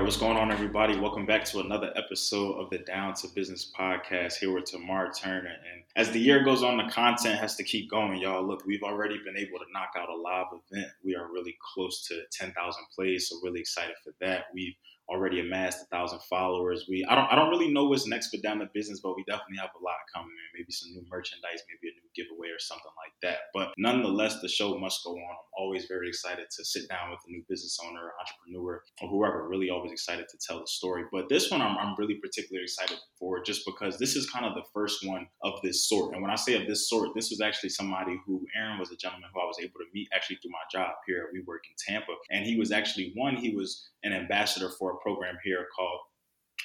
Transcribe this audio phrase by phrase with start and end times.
[0.00, 0.98] right, what's going on, everybody?
[0.98, 5.50] Welcome back to another episode of the Down to Business podcast here with Tamar Turner.
[5.50, 8.42] And as the year goes on, the content has to keep going, y'all.
[8.42, 10.90] Look, we've already been able to knock out a live event.
[11.04, 12.54] We are really close to 10,000
[12.96, 14.44] plays, so really excited for that.
[14.54, 14.74] We've
[15.10, 16.86] already amassed a thousand followers.
[16.88, 19.24] We I don't I don't really know what's next for down to business, but we
[19.24, 20.60] definitely have a lot coming in.
[20.60, 23.50] Maybe some new merchandise, maybe a new giveaway or something like that.
[23.52, 25.30] But nonetheless, the show must go on.
[25.30, 29.48] I'm always very excited to sit down with a new business owner, entrepreneur, or whoever.
[29.48, 31.04] Really always excited to tell the story.
[31.10, 34.54] But this one I'm, I'm really particularly excited for just because this is kind of
[34.54, 36.14] the first one of this sort.
[36.14, 38.96] And when I say of this sort, this was actually somebody who Aaron was a
[38.96, 41.28] gentleman who I was able to meet actually through my job here.
[41.32, 42.12] We work in Tampa.
[42.30, 46.00] And he was actually one, he was an ambassador for program here called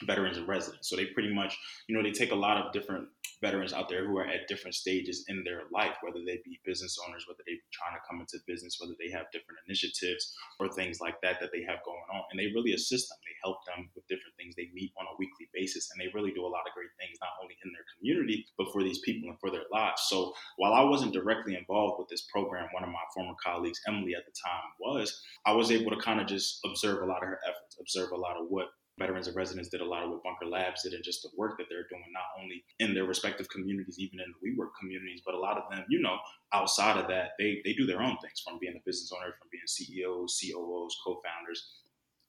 [0.04, 0.90] Veterans in Residence.
[0.90, 3.08] So they pretty much, you know, they take a lot of different
[3.42, 6.98] veterans out there who are at different stages in their life, whether they be business
[7.08, 10.68] owners, whether they be trying to come into business, whether they have different initiatives or
[10.72, 12.24] things like that that they have going on.
[12.32, 13.20] And they really assist them.
[13.24, 15.88] They help them with different things they meet on a weekly basis.
[15.92, 18.72] And they really do a lot of great things, not only in their community, but
[18.72, 20.08] for these people and for their lives.
[20.12, 24.16] So while I wasn't directly involved with this program, one of my former colleagues, Emily
[24.16, 27.30] at the time, was, I was able to kind of just observe a lot of
[27.30, 30.24] her efforts, observe a lot of what Veterans in Residence did a lot of what
[30.24, 33.50] Bunker Labs did and just the work that they're doing, not only in their respective
[33.50, 36.18] communities, even in the WeWork communities, but a lot of them, you know,
[36.54, 39.50] outside of that, they, they do their own things from being a business owner, from
[39.52, 41.72] being CEOs, COOs, co-founders,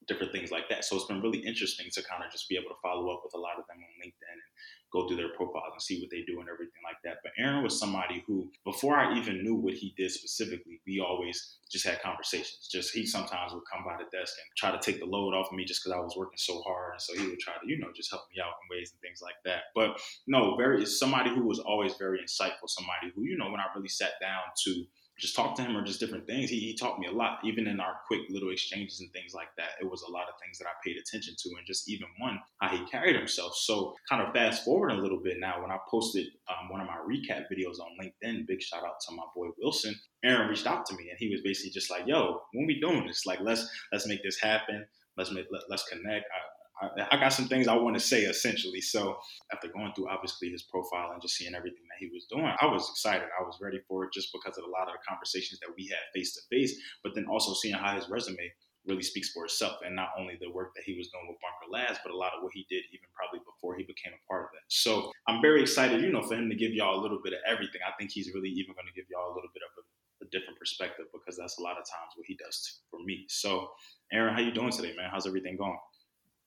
[0.08, 0.84] different things like that.
[0.84, 3.34] So it's been really interesting to kind of just be able to follow up with
[3.34, 4.52] a lot of them on LinkedIn and
[4.92, 7.18] go through their profiles and see what they do and everything like that.
[7.22, 11.58] But Aaron was somebody who, before I even knew what he did specifically, we always
[11.70, 12.68] just had conversations.
[12.70, 15.50] Just he sometimes would come by the desk and try to take the load off
[15.50, 16.92] of me just because I was working so hard.
[16.94, 19.00] And so he would try to, you know, just help me out in ways and
[19.00, 19.74] things like that.
[19.74, 23.66] But no, very somebody who was always very insightful, somebody who, you know, when I
[23.74, 24.84] really sat down to
[25.18, 26.50] just talk to him or just different things.
[26.50, 29.48] He, he taught me a lot, even in our quick little exchanges and things like
[29.56, 29.70] that.
[29.80, 32.38] It was a lot of things that I paid attention to, and just even one,
[32.60, 33.56] how he carried himself.
[33.56, 36.86] So, kind of fast forward a little bit now, when I posted um, one of
[36.86, 39.94] my recap videos on LinkedIn, big shout out to my boy Wilson.
[40.24, 43.06] Aaron reached out to me, and he was basically just like, "Yo, when we doing
[43.06, 43.26] this?
[43.26, 44.86] Like, let's let's make this happen.
[45.16, 48.22] Let's make let, us connect." I, I, I, got some things I want to say
[48.22, 48.80] essentially.
[48.80, 49.16] So
[49.52, 52.66] after going through obviously his profile and just seeing everything that he was doing, I
[52.66, 53.28] was excited.
[53.38, 55.86] I was ready for it just because of a lot of the conversations that we
[55.88, 58.52] had face to face, but then also seeing how his resume
[58.86, 61.70] really speaks for itself and not only the work that he was doing with Bunker
[61.70, 64.46] Labs, but a lot of what he did even probably before he became a part
[64.46, 64.66] of that.
[64.68, 67.42] So I'm very excited, you know, for him to give y'all a little bit of
[67.46, 67.82] everything.
[67.82, 69.82] I think he's really even going to give y'all a little bit of a,
[70.24, 73.26] a different perspective because that's a lot of times what he does for me.
[73.28, 73.74] So
[74.12, 75.10] Aaron, how you doing today, man?
[75.10, 75.78] How's everything going?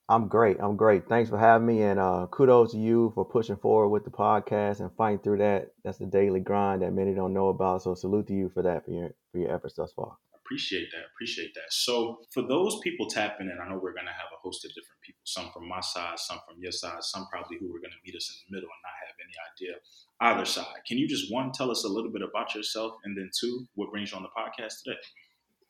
[0.09, 0.57] I'm great.
[0.59, 1.07] I'm great.
[1.07, 4.79] Thanks for having me, and uh, kudos to you for pushing forward with the podcast
[4.79, 5.67] and fighting through that.
[5.83, 7.83] That's the daily grind that many don't know about.
[7.83, 10.17] So salute to you for that for your for your efforts thus far.
[10.33, 11.05] Appreciate that.
[11.13, 11.71] Appreciate that.
[11.71, 14.99] So for those people tapping in, I know we're gonna have a host of different
[15.05, 15.21] people.
[15.25, 18.33] Some from my side, some from your side, some probably who are gonna meet us
[18.33, 19.77] in the middle and not have any idea
[20.21, 20.81] either side.
[20.87, 23.91] Can you just one tell us a little bit about yourself, and then two, what
[23.91, 24.97] brings you on the podcast today?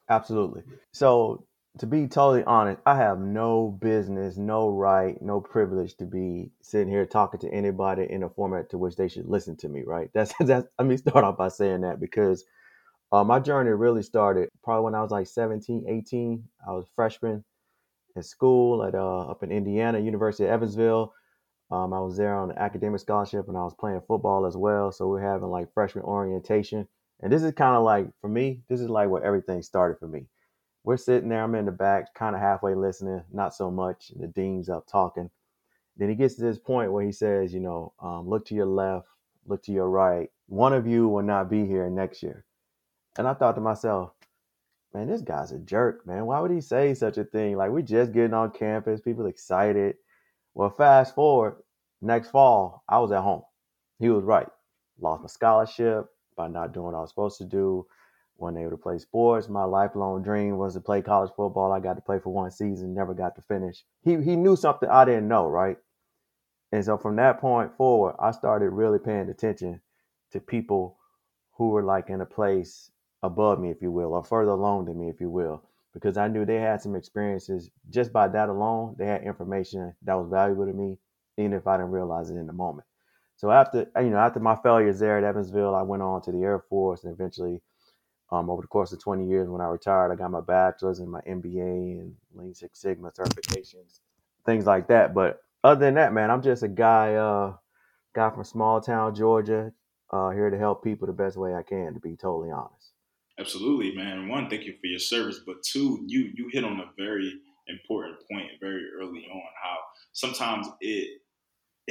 [0.07, 0.63] Absolutely.
[0.93, 1.43] So
[1.77, 6.89] to be totally honest, I have no business, no right, no privilege to be sitting
[6.89, 10.09] here talking to anybody in a format to which they should listen to me, right?
[10.13, 12.43] That's that's let me start off by saying that because
[13.11, 16.43] uh, my journey really started probably when I was like 17, 18.
[16.67, 17.43] I was a freshman
[18.15, 21.13] in school at uh, up in Indiana, University of Evansville.
[21.71, 24.91] Um, I was there on an academic scholarship and I was playing football as well.
[24.91, 26.87] So we're having like freshman orientation.
[27.21, 30.07] And this is kind of like, for me, this is like where everything started for
[30.07, 30.27] me
[30.83, 31.43] we're sitting there.
[31.43, 34.11] I'm in the back, kind of halfway listening, not so much.
[34.19, 35.29] The dean's up talking.
[35.97, 38.65] Then he gets to this point where he says, you know, um, look to your
[38.65, 39.07] left,
[39.45, 40.29] look to your right.
[40.47, 42.45] One of you will not be here next year.
[43.17, 44.11] And I thought to myself,
[44.93, 46.25] man, this guy's a jerk, man.
[46.25, 47.57] Why would he say such a thing?
[47.57, 49.97] Like, we're just getting on campus, people excited.
[50.53, 51.57] Well, fast forward,
[52.01, 53.43] next fall, I was at home.
[53.99, 54.47] He was right.
[54.99, 56.07] Lost my scholarship
[56.37, 57.85] by not doing what I was supposed to do
[58.39, 59.49] wasn't able to play sports.
[59.49, 61.71] My lifelong dream was to play college football.
[61.71, 63.83] I got to play for one season, never got to finish.
[64.03, 65.77] He he knew something I didn't know, right?
[66.71, 69.81] And so from that point forward, I started really paying attention
[70.31, 70.97] to people
[71.53, 72.91] who were like in a place
[73.23, 75.63] above me, if you will, or further along than me, if you will,
[75.93, 77.69] because I knew they had some experiences.
[77.89, 80.97] Just by that alone, they had information that was valuable to me,
[81.37, 82.87] even if I didn't realize it in the moment.
[83.35, 86.43] So after you know, after my failures there at Evansville, I went on to the
[86.43, 87.61] Air Force and eventually
[88.31, 91.09] um, over the course of 20 years, when I retired, I got my bachelor's and
[91.09, 93.99] my MBA and Lean Six Sigma certifications,
[94.45, 95.13] things like that.
[95.13, 97.55] But other than that, man, I'm just a guy, uh,
[98.13, 99.71] guy from small town Georgia,
[100.11, 101.93] uh, here to help people the best way I can.
[101.93, 102.91] To be totally honest.
[103.39, 104.27] Absolutely, man.
[104.27, 107.31] One, thank you for your service, but two, you you hit on a very
[107.67, 109.41] important point very early on.
[109.63, 109.77] How
[110.13, 111.18] sometimes it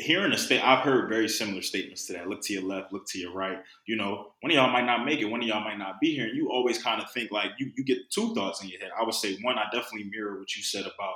[0.01, 2.29] hearing a state, I've heard very similar statements to that.
[2.29, 3.59] Look to your left, look to your right.
[3.87, 6.15] You know, one of y'all might not make it, one of y'all might not be
[6.15, 8.81] here, and you always kind of think like you you get two thoughts in your
[8.81, 8.91] head.
[8.99, 11.15] I would say one, I definitely mirror what you said about,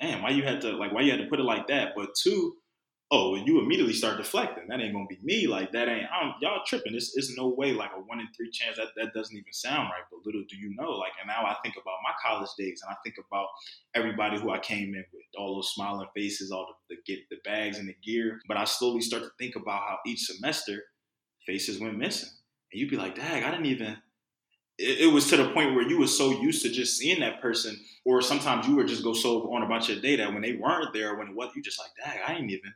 [0.00, 1.92] damn, why you had to like why you had to put it like that.
[1.96, 2.54] But two,
[3.12, 4.68] oh, and you immediately start deflecting.
[4.68, 5.46] That ain't gonna be me.
[5.46, 6.06] Like that ain't.
[6.12, 6.94] I'm, y'all tripping.
[6.94, 7.72] It's, it's no way.
[7.72, 8.76] Like a one in three chance.
[8.76, 10.04] That that doesn't even sound right.
[10.10, 10.90] But little do you know.
[10.90, 13.48] Like, and now I think about my college days, and I think about
[13.94, 17.38] everybody who I came in with, all those smiling faces, all the, the get the
[17.44, 18.40] bags and the gear.
[18.46, 20.84] But I slowly start to think about how each semester
[21.46, 22.30] faces went missing,
[22.72, 23.96] and you'd be like, dang, I didn't even.
[24.82, 27.78] It, was to the point where you were so used to just seeing that person,
[28.06, 30.94] or sometimes you would just go so on about your day that when they weren't
[30.94, 32.72] there, when was, you just like, dang, I ain't even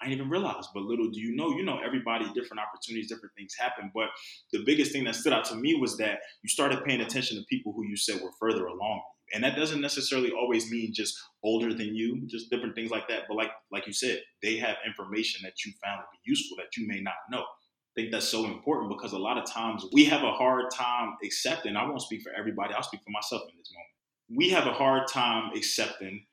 [0.00, 0.66] I didn't even realize.
[0.74, 3.90] But little do you know, you know, everybody, different opportunities, different things happen.
[3.94, 4.08] But
[4.52, 7.44] the biggest thing that stood out to me was that you started paying attention to
[7.44, 9.02] people who you said were further along.
[9.34, 13.22] And that doesn't necessarily always mean just older than you, just different things like that.
[13.28, 16.76] But like like you said, they have information that you found to be useful that
[16.76, 17.40] you may not know.
[17.40, 21.16] I think that's so important because a lot of times we have a hard time
[21.24, 21.76] accepting.
[21.76, 22.74] I won't speak for everybody.
[22.74, 24.38] I'll speak for myself in this moment.
[24.38, 26.26] We have a hard time accepting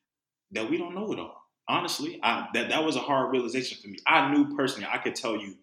[0.51, 1.42] that we don't know it all
[1.73, 3.97] honestly, I, that that was a hard realization for me.
[4.07, 5.55] I knew personally, I could tell you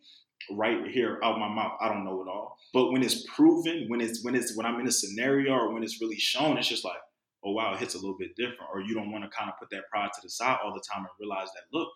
[0.50, 2.56] right here out my mouth, I don't know it all.
[2.74, 5.84] But when it's proven, when it's when it's when I'm in a scenario or when
[5.84, 6.98] it's really shown, it's just like,
[7.44, 8.70] oh wow, it hits a little bit different.
[8.74, 10.82] Or you don't want to kind of put that pride to the side all the
[10.92, 11.88] time and realize that look,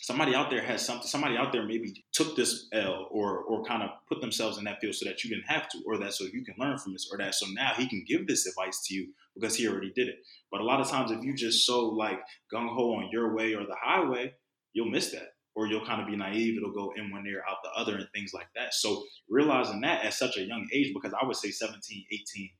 [0.00, 1.06] somebody out there has something.
[1.06, 4.80] Somebody out there maybe took this L or or kind of put themselves in that
[4.80, 7.08] field so that you didn't have to, or that so you can learn from this,
[7.10, 10.08] or that so now he can give this advice to you because he already did
[10.08, 10.16] it.
[10.50, 12.20] But a lot of times, if you just so like
[12.52, 14.34] gung ho on your way or the highway,
[14.72, 15.34] you'll miss that.
[15.56, 16.56] Or you'll kind of be naive.
[16.56, 18.72] It'll go in one ear, out the other, and things like that.
[18.72, 22.50] So realizing that at such a young age, because I would say 17, 18,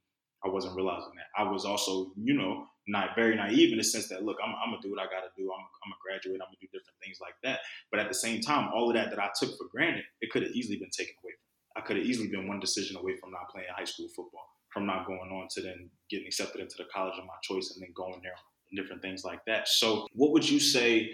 [0.45, 1.41] I wasn't realizing that.
[1.41, 4.71] I was also, you know, not very naive in the sense that, look, I'm, I'm
[4.71, 5.47] gonna do what I gotta do.
[5.53, 6.41] I'm, I'm gonna graduate.
[6.43, 7.61] I'm gonna do different things like that.
[7.91, 10.43] But at the same time, all of that that I took for granted, it could
[10.43, 11.35] have easily been taken away.
[11.77, 14.87] I could have easily been one decision away from not playing high school football from
[14.87, 17.91] not going on to then getting accepted into the college of my choice and then
[17.95, 18.35] going there
[18.71, 19.69] and different things like that.
[19.69, 21.13] So, what would you say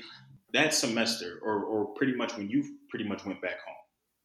[0.53, 3.75] that semester, or, or pretty much when you pretty much went back home?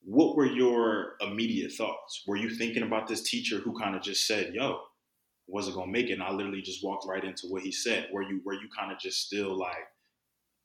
[0.03, 2.23] What were your immediate thoughts?
[2.27, 4.79] Were you thinking about this teacher who kind of just said, "Yo,
[5.51, 8.09] wasn't gonna make it," and I literally just walked right into what he said?
[8.11, 9.87] Were you were you kind of just still like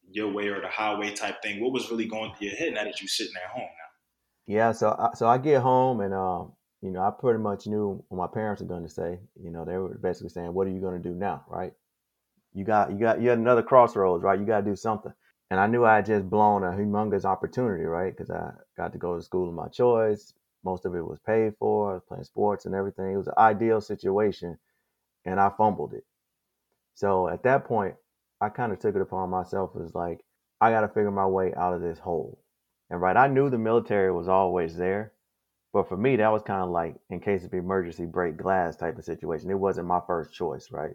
[0.08, 1.60] your way or the highway type thing?
[1.62, 4.54] What was really going through your head now that you sitting at home now?
[4.54, 6.52] Yeah, so so I get home and um,
[6.82, 9.18] you know, I pretty much knew what my parents were going to say.
[9.42, 11.72] You know, they were basically saying, "What are you going to do now?" Right?
[12.56, 14.38] You got, you got, you had another crossroads, right?
[14.38, 15.12] You got to do something.
[15.50, 18.16] And I knew I had just blown a humongous opportunity, right?
[18.16, 20.32] Because I got to go to school of my choice.
[20.64, 21.90] Most of it was paid for.
[21.90, 23.12] I was playing sports and everything.
[23.12, 24.58] It was an ideal situation,
[25.26, 26.04] and I fumbled it.
[26.94, 27.94] So at that point,
[28.40, 30.20] I kind of took it upon myself as like,
[30.60, 32.38] I got to figure my way out of this hole.
[32.88, 35.12] And right, I knew the military was always there,
[35.72, 38.96] but for me, that was kind of like in case of emergency, break glass type
[38.96, 39.50] of situation.
[39.50, 40.94] It wasn't my first choice, right?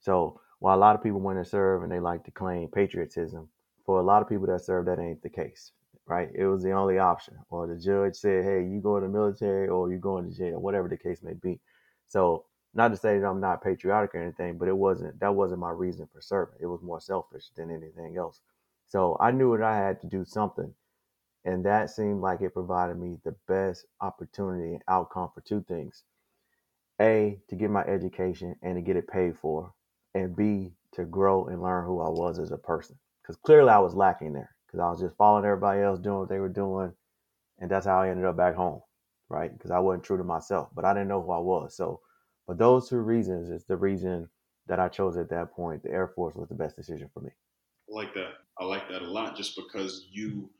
[0.00, 3.48] So while a lot of people want to serve and they like to claim patriotism,
[3.86, 5.72] for a lot of people that serve, that ain't the case,
[6.06, 6.28] right?
[6.34, 7.38] It was the only option.
[7.48, 10.60] Or the judge said, hey, you go to the military or you going to jail,
[10.60, 11.60] whatever the case may be.
[12.06, 15.60] So not to say that I'm not patriotic or anything, but it wasn't that wasn't
[15.60, 16.56] my reason for serving.
[16.60, 18.40] It was more selfish than anything else.
[18.88, 20.74] So I knew that I had to do something
[21.44, 26.04] and that seemed like it provided me the best opportunity and outcome for two things.
[27.00, 29.72] A, to get my education and to get it paid for.
[30.14, 32.98] And B, to grow and learn who I was as a person.
[33.22, 34.54] Because clearly I was lacking there.
[34.66, 36.92] Because I was just following everybody else doing what they were doing.
[37.58, 38.82] And that's how I ended up back home,
[39.28, 39.52] right?
[39.52, 41.76] Because I wasn't true to myself, but I didn't know who I was.
[41.76, 42.00] So,
[42.50, 44.28] for those two reasons, is the reason
[44.66, 45.84] that I chose at that point.
[45.84, 47.30] The Air Force was the best decision for me.
[47.88, 48.32] I like that.
[48.58, 50.50] I like that a lot just because you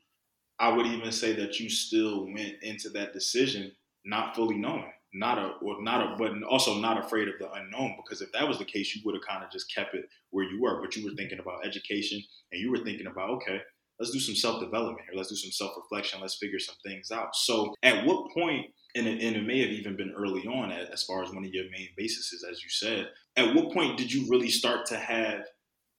[0.60, 3.72] I would even say that you still went into that decision
[4.04, 7.96] not fully knowing, not a or not a, but also not afraid of the unknown.
[7.96, 10.44] Because if that was the case, you would have kind of just kept it where
[10.44, 10.80] you were.
[10.80, 13.62] But you were thinking about education, and you were thinking about okay,
[14.00, 15.16] let's do some self development here.
[15.16, 16.20] Let's do some self reflection.
[16.20, 17.36] Let's figure some things out.
[17.36, 18.30] So, at what?
[18.96, 21.52] And it, and it may have even been early on, as far as one of
[21.52, 23.08] your main bases, as you said.
[23.36, 25.42] At what point did you really start to have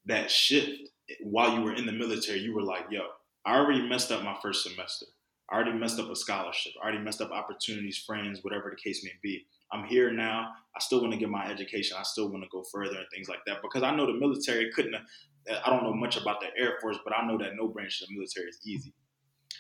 [0.06, 0.90] that shift
[1.22, 2.40] while you were in the military?
[2.40, 3.04] You were like, yo,
[3.46, 5.06] I already messed up my first semester.
[5.50, 6.74] I already messed up a scholarship.
[6.82, 9.46] I already messed up opportunities, friends, whatever the case may be.
[9.72, 10.52] I'm here now.
[10.76, 11.98] I still want to get my education.
[12.00, 14.72] I still want to go further and things like that because I know the military
[14.72, 14.96] couldn't.
[15.50, 18.02] Uh, I don't know much about the Air Force, but I know that no branch
[18.02, 18.94] of the military is easy.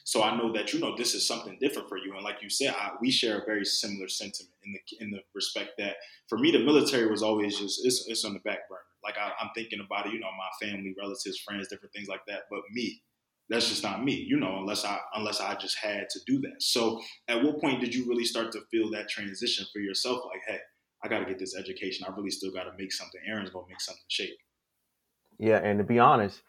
[0.03, 2.49] So I know that you know this is something different for you, and like you
[2.49, 5.95] said, I, we share a very similar sentiment in the in the respect that
[6.27, 8.81] for me the military was always just it's, it's on the back burner.
[9.03, 12.21] Like I, I'm thinking about it, you know, my family, relatives, friends, different things like
[12.27, 12.43] that.
[12.49, 13.01] But me,
[13.49, 16.61] that's just not me, you know, unless I unless I just had to do that.
[16.61, 20.21] So at what point did you really start to feel that transition for yourself?
[20.25, 20.59] Like, hey,
[21.03, 22.05] I gotta get this education.
[22.07, 23.21] I really still gotta make something.
[23.27, 24.37] Aaron's gonna make something shake.
[25.39, 26.41] Yeah, and to be honest,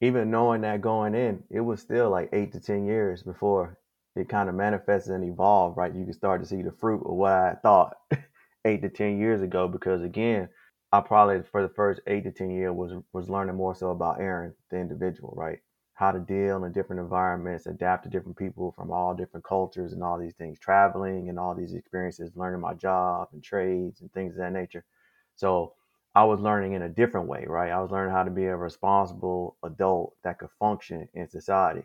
[0.00, 3.78] even knowing that going in, it was still like eight to ten years before
[4.16, 5.94] it kind of manifested and evolved, right?
[5.94, 7.96] You can start to see the fruit of what I thought
[8.64, 9.68] eight to ten years ago.
[9.68, 10.48] Because again,
[10.92, 14.20] I probably for the first eight to ten years was was learning more so about
[14.20, 15.60] Aaron, the individual, right?
[15.94, 20.02] How to deal in different environments, adapt to different people from all different cultures and
[20.02, 24.34] all these things, traveling and all these experiences, learning my job and trades and things
[24.34, 24.84] of that nature.
[25.36, 25.74] So
[26.14, 27.72] I was learning in a different way, right?
[27.72, 31.82] I was learning how to be a responsible adult that could function in society.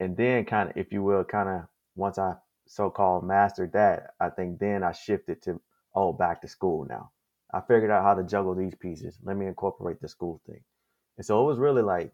[0.00, 1.62] And then kind of, if you will, kind of
[1.96, 2.34] once I
[2.66, 5.60] so-called mastered that, I think then I shifted to,
[5.94, 7.10] oh, back to school now.
[7.52, 9.18] I figured out how to juggle these pieces.
[9.24, 10.62] Let me incorporate the school thing.
[11.16, 12.12] And so it was really like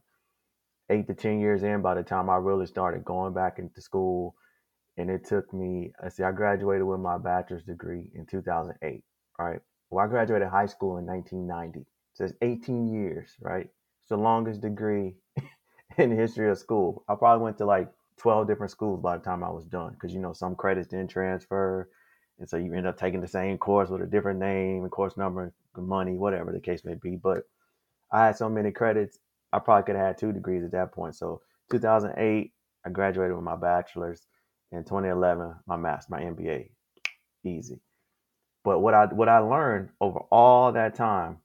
[0.91, 4.37] eight to 10 years in by the time I really started going back into school.
[4.97, 9.03] And it took me, I see, I graduated with my bachelor's degree in 2008,
[9.39, 9.61] right?
[9.95, 11.87] Well, I graduated high school in 1990.
[12.15, 13.69] So it's 18 years, right?
[14.01, 15.15] It's the longest degree
[15.99, 17.05] in the history of school.
[17.09, 20.13] I probably went to like 12 different schools by the time I was done because,
[20.13, 21.89] you know, some credits didn't transfer.
[22.41, 25.17] And so you end up taking the same course with a different name and course
[25.17, 27.15] number, money, whatever the case may be.
[27.15, 27.45] But
[28.11, 29.21] I had so many credits,
[29.53, 31.15] I probably could have had two degrees at that point.
[31.15, 32.53] So 2008,
[32.85, 34.27] I graduated with my bachelor's.
[34.73, 36.71] In 2011, my master, my MBA,
[37.45, 37.81] easy.
[38.65, 41.39] But what I what I learned over all that time,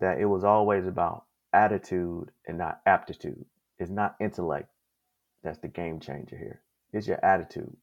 [0.00, 3.44] that it was always about attitude and not aptitude.
[3.78, 4.68] It's not intellect
[5.46, 6.60] that's the game changer here.
[6.92, 7.74] It's your attitude.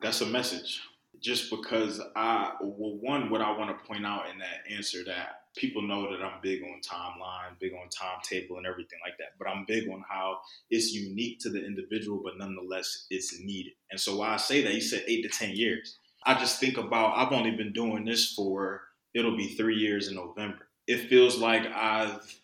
[0.00, 0.80] That's a message
[1.20, 5.42] just because I, well, one, what I want to point out in that answer that
[5.56, 9.32] people know that I'm big on timeline, big on timetable and everything like that.
[9.36, 10.38] But I'm big on how
[10.70, 13.72] it's unique to the individual, but nonetheless it's needed.
[13.90, 15.98] And so why I say that, you said eight to 10 years.
[16.24, 18.82] I just think about, I've only been doing this for,
[19.14, 20.68] it'll be three years in November.
[20.86, 22.40] It feels like I've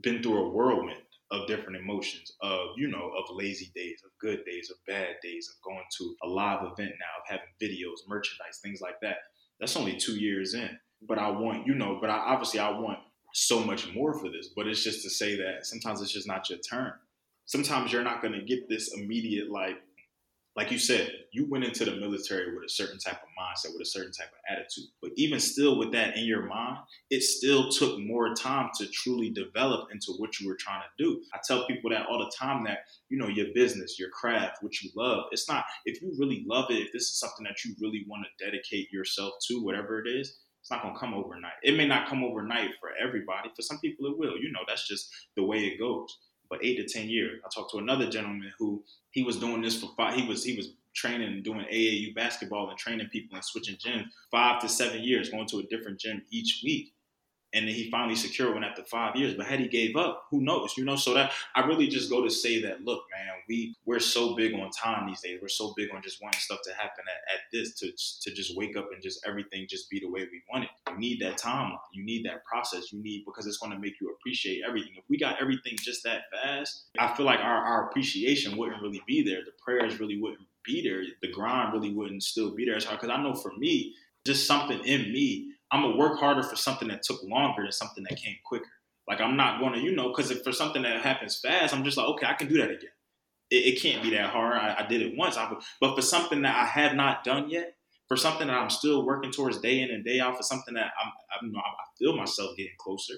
[0.00, 4.44] been through a whirlwind of different emotions of you know of lazy days of good
[4.44, 8.58] days of bad days of going to a live event now of having videos merchandise
[8.62, 9.16] things like that
[9.60, 10.70] that's only two years in
[11.06, 12.98] but i want you know but I, obviously i want
[13.32, 16.50] so much more for this but it's just to say that sometimes it's just not
[16.50, 16.92] your turn
[17.46, 19.80] sometimes you're not going to get this immediate like
[20.56, 23.82] like you said, you went into the military with a certain type of mindset, with
[23.82, 24.86] a certain type of attitude.
[25.00, 26.78] But even still, with that in your mind,
[27.08, 31.22] it still took more time to truly develop into what you were trying to do.
[31.32, 34.80] I tell people that all the time that, you know, your business, your craft, what
[34.82, 37.74] you love, it's not, if you really love it, if this is something that you
[37.80, 41.52] really want to dedicate yourself to, whatever it is, it's not going to come overnight.
[41.62, 43.50] It may not come overnight for everybody.
[43.56, 44.36] For some people, it will.
[44.36, 46.14] You know, that's just the way it goes
[46.50, 47.40] but eight to ten years.
[47.44, 50.14] I talked to another gentleman who he was doing this for five.
[50.14, 54.06] He was he was training and doing AAU basketball and training people and switching gyms
[54.30, 56.92] five to seven years, going to a different gym each week
[57.52, 59.34] and then he finally secured one after five years.
[59.34, 60.74] But had he gave up, who knows?
[60.76, 63.98] You know, so that I really just go to say that, look, man, we we're
[63.98, 65.38] so big on time these days.
[65.42, 67.90] We're so big on just wanting stuff to happen at, at this to
[68.22, 70.70] to just wake up and just everything just be the way we want it.
[70.90, 71.78] You need that timeline.
[71.92, 72.92] You need that process.
[72.92, 74.92] You need because it's going to make you appreciate everything.
[74.96, 79.02] If we got everything just that fast, I feel like our, our appreciation wouldn't really
[79.06, 79.40] be there.
[79.44, 81.02] The prayers really wouldn't be there.
[81.20, 82.74] The grind really wouldn't still be there.
[82.74, 86.88] Because I know for me, just something in me I'm gonna work harder for something
[86.88, 88.66] that took longer than something that came quicker.
[89.08, 91.96] Like I'm not to, you know, because if for something that happens fast, I'm just
[91.96, 92.90] like, okay, I can do that again.
[93.50, 94.56] It, it can't be that hard.
[94.56, 97.74] I, I did it once, I, but for something that I have not done yet,
[98.06, 100.92] for something that I'm still working towards day in and day out, for something that
[101.02, 103.14] I'm, I'm you know, I feel myself getting closer,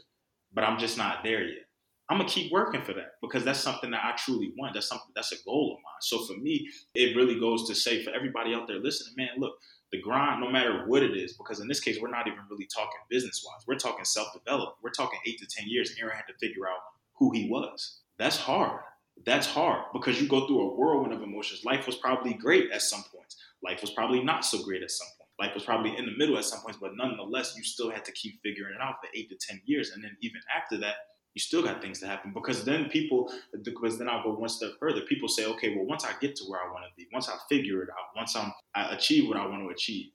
[0.53, 1.65] but I'm just not there yet.
[2.09, 4.75] I'm gonna keep working for that because that's something that I truly want.
[4.75, 6.01] That's something that's a goal of mine.
[6.03, 9.55] So for me, it really goes to say for everybody out there listening, man, look,
[9.93, 12.67] the grind, no matter what it is, because in this case, we're not even really
[12.75, 13.63] talking business wise.
[13.67, 14.77] We're talking self development.
[14.83, 15.95] We're talking eight to 10 years.
[16.01, 16.81] Aaron had to figure out
[17.19, 18.01] who he was.
[18.19, 18.81] That's hard.
[19.25, 21.65] That's hard because you go through a whirlwind of emotions.
[21.65, 23.37] Life was probably great at some points.
[23.63, 25.29] Life was probably not so great at some point.
[25.39, 28.13] Life was probably in the middle at some points, but nonetheless, you still had to
[28.13, 29.91] keep figuring it out for eight to 10 years.
[29.91, 30.95] And then even after that,
[31.35, 34.73] you still got things to happen because then people because then I'll go one step
[34.79, 35.01] further.
[35.03, 37.37] People say, okay, well, once I get to where I want to be, once I
[37.49, 40.11] figure it out, once I'm I achieve what I want to achieve,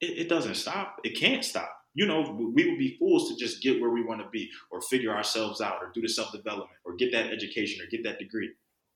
[0.00, 0.96] it, it doesn't stop.
[1.04, 1.70] It can't stop.
[1.94, 4.80] You know, we would be fools to just get where we want to be, or
[4.80, 8.18] figure ourselves out, or do the self development, or get that education, or get that
[8.18, 8.50] degree.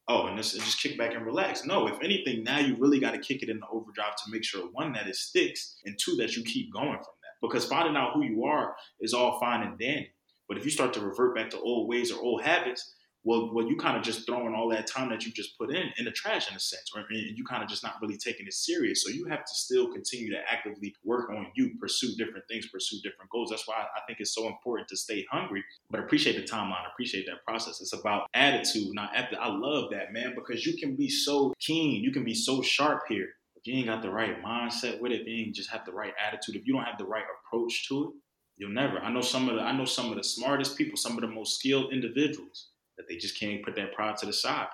[0.09, 1.65] Oh, and this, just kick back and relax.
[1.65, 4.45] No, if anything, now you really got to kick it in the overdrive to make
[4.45, 7.41] sure one that it sticks, and two that you keep going from that.
[7.41, 10.11] Because finding out who you are is all fine and dandy
[10.53, 12.93] But if you start to revert back to old ways or old habits,
[13.25, 15.85] well, well, you kind of just throwing all that time that you just put in
[15.97, 18.53] in the trash in a sense, or you kind of just not really taking it
[18.53, 19.03] serious.
[19.03, 22.99] So you have to still continue to actively work on you, pursue different things, pursue
[23.03, 23.49] different goals.
[23.49, 27.25] That's why I think it's so important to stay hungry, but appreciate the timeline, appreciate
[27.29, 27.81] that process.
[27.81, 29.39] It's about attitude, not attitude.
[29.41, 33.05] I love that, man, because you can be so keen, you can be so sharp
[33.09, 33.29] here.
[33.57, 35.93] If you ain't got the right mindset with it, if you ain't just have the
[35.93, 38.11] right attitude, if you don't have the right approach to it,
[38.63, 38.99] you'll never.
[39.01, 41.27] I know some of the I know some of the smartest people, some of the
[41.27, 44.69] most skilled individuals that they just can't put that pride to the side.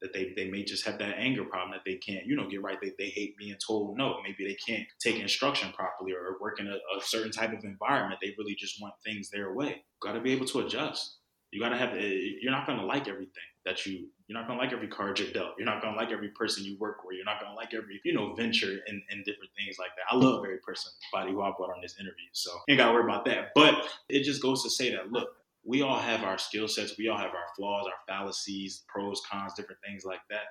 [0.00, 2.62] That they, they may just have that anger problem that they can't, you know, get
[2.62, 2.76] right.
[2.82, 4.16] They, they hate being told no.
[4.22, 8.18] Maybe they can't take instruction properly or work in a, a certain type of environment.
[8.20, 9.82] They really just want things their way.
[10.02, 11.20] Got to be able to adjust.
[11.54, 14.56] You got to have, eh, you're not to like everything that you, you're not to
[14.56, 15.52] like every card you're dealt.
[15.56, 17.16] You're not to like every person you work with.
[17.16, 20.12] You're not to like every, you know, venture and, and different things like that.
[20.12, 22.26] I love every person, body who I brought on this interview.
[22.32, 23.52] So you ain't got to worry about that.
[23.54, 25.28] But it just goes to say that, look,
[25.64, 29.54] we all have our skill sets, we all have our flaws, our fallacies, pros, cons,
[29.54, 30.42] different things like that.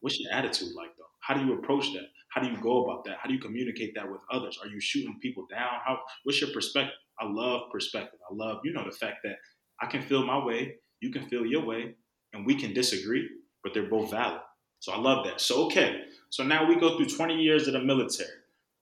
[0.00, 1.04] What's your attitude like though?
[1.20, 2.08] How do you approach that?
[2.30, 3.16] How do you go about that?
[3.20, 4.58] How do you communicate that with others?
[4.62, 5.80] Are you shooting people down?
[5.84, 6.94] How what's your perspective?
[7.18, 8.18] I love perspective.
[8.30, 9.36] I love, you know, the fact that
[9.80, 11.94] I can feel my way, you can feel your way,
[12.32, 13.28] and we can disagree,
[13.62, 14.40] but they're both valid.
[14.78, 15.40] So I love that.
[15.40, 16.02] So okay.
[16.30, 18.28] So now we go through 20 years of the military.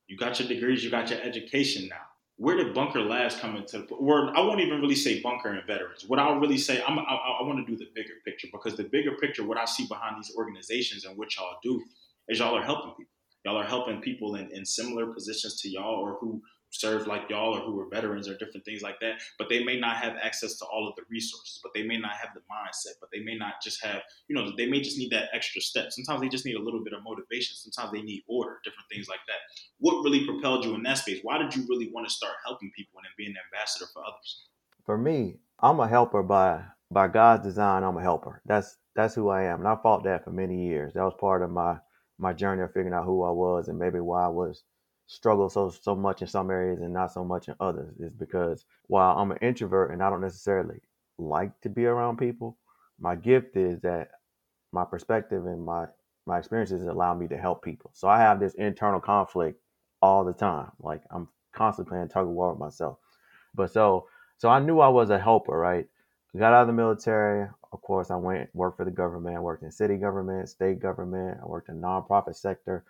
[0.06, 3.82] You got your degrees, you got your education now where did bunker labs come into
[3.94, 7.02] or i won't even really say bunker and veterans what i'll really say I'm, i,
[7.02, 10.16] I want to do the bigger picture because the bigger picture what i see behind
[10.16, 11.82] these organizations and what y'all do
[12.28, 13.12] is y'all are helping people
[13.44, 16.40] y'all are helping people in, in similar positions to y'all or who
[16.70, 19.78] serve like y'all or who are veterans or different things like that, but they may
[19.78, 22.94] not have access to all of the resources, but they may not have the mindset,
[23.00, 25.90] but they may not just have, you know, they may just need that extra step.
[25.90, 27.56] Sometimes they just need a little bit of motivation.
[27.56, 29.38] Sometimes they need order, different things like that.
[29.78, 31.20] What really propelled you in that space?
[31.22, 34.44] Why did you really want to start helping people and being an ambassador for others?
[34.84, 37.82] For me, I'm a helper by by God's design.
[37.82, 38.40] I'm a helper.
[38.46, 40.94] That's that's who I am, and I fought that for many years.
[40.94, 41.78] That was part of my
[42.18, 44.64] my journey of figuring out who I was and maybe why I was
[45.08, 48.66] struggle so so much in some areas and not so much in others is because
[48.88, 50.80] while I'm an introvert and I don't necessarily
[51.18, 52.58] like to be around people,
[53.00, 54.10] my gift is that
[54.72, 55.86] my perspective and my
[56.26, 57.90] my experiences allow me to help people.
[57.94, 59.60] So I have this internal conflict
[60.02, 60.70] all the time.
[60.80, 62.98] Like I'm constantly playing tug of war with myself.
[63.54, 65.88] But so so I knew I was a helper, right?
[66.36, 67.48] Got out of the military.
[67.72, 69.36] Of course, I went worked for the government.
[69.36, 71.38] I worked in city government, state government.
[71.42, 72.84] I worked in nonprofit sector.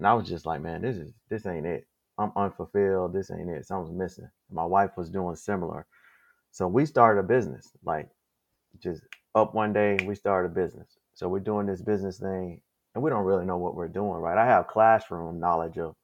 [0.00, 1.86] And I was just like, man, this is this ain't it.
[2.18, 3.12] I'm unfulfilled.
[3.12, 3.66] This ain't it.
[3.66, 4.30] Something's missing.
[4.50, 5.86] My wife was doing similar.
[6.52, 7.68] So we started a business.
[7.84, 8.08] Like
[8.82, 9.02] just
[9.34, 10.88] up one day, we started a business.
[11.12, 12.62] So we're doing this business thing
[12.94, 14.38] and we don't really know what we're doing, right?
[14.38, 15.96] I have classroom knowledge of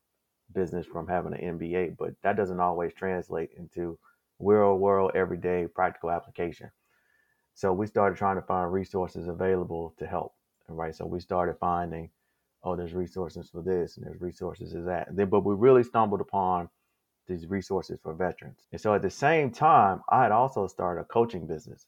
[0.54, 3.98] business from having an MBA, but that doesn't always translate into
[4.40, 6.70] real world, everyday practical application.
[7.54, 10.34] So we started trying to find resources available to help,
[10.68, 10.94] right?
[10.94, 12.10] So we started finding
[12.66, 15.14] oh, there's resources for this and there's resources for that.
[15.14, 16.68] Then, But we really stumbled upon
[17.28, 18.66] these resources for veterans.
[18.72, 21.86] And so at the same time, I had also started a coaching business.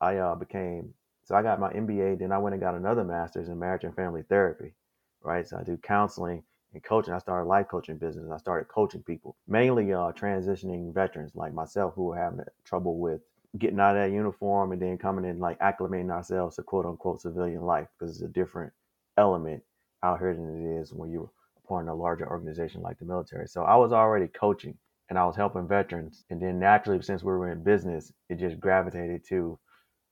[0.00, 0.92] I uh, became,
[1.24, 3.94] so I got my MBA, then I went and got another master's in marriage and
[3.94, 4.74] family therapy,
[5.22, 5.46] right?
[5.46, 6.42] So I do counseling
[6.74, 7.14] and coaching.
[7.14, 8.28] I started a life coaching business.
[8.32, 13.20] I started coaching people, mainly uh, transitioning veterans like myself who were having trouble with
[13.58, 17.20] getting out of that uniform and then coming in like acclimating ourselves to quote unquote
[17.20, 18.72] civilian life because it's a different
[19.16, 19.62] element
[20.02, 21.30] out here than it is when you're
[21.68, 23.46] part of a larger organization like the military.
[23.48, 24.76] So I was already coaching
[25.08, 26.24] and I was helping veterans.
[26.30, 29.58] And then naturally, since we were in business, it just gravitated to,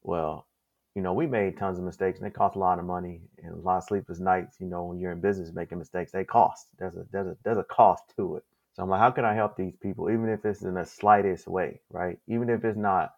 [0.03, 0.47] well,
[0.95, 3.53] you know, we made tons of mistakes and it cost a lot of money and
[3.55, 4.57] a lot of sleepless nights.
[4.61, 6.69] You know, when you're in business making mistakes, they cost.
[6.79, 8.45] There's a there's a there's a cost to it.
[8.75, 11.47] So I'm like, how can I help these people, even if it's in the slightest
[11.49, 12.19] way, right?
[12.29, 13.15] Even if it's not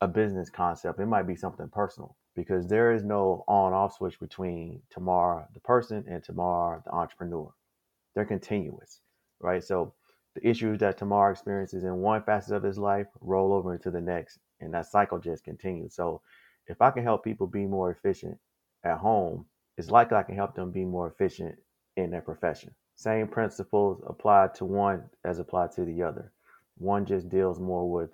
[0.00, 4.18] a business concept, it might be something personal because there is no on off switch
[4.18, 7.52] between Tamar, the person, and Tamar, the entrepreneur.
[8.14, 9.00] They're continuous,
[9.40, 9.62] right?
[9.62, 9.92] So
[10.34, 14.00] the issues that Tamar experiences in one facet of his life roll over into the
[14.00, 15.94] next, and that cycle just continues.
[15.94, 16.22] So
[16.66, 18.38] if I can help people be more efficient
[18.84, 19.44] at home,
[19.76, 21.56] it's likely I can help them be more efficient
[21.98, 22.74] in their profession.
[22.96, 26.32] Same principles apply to one as applied to the other.
[26.78, 28.10] One just deals more with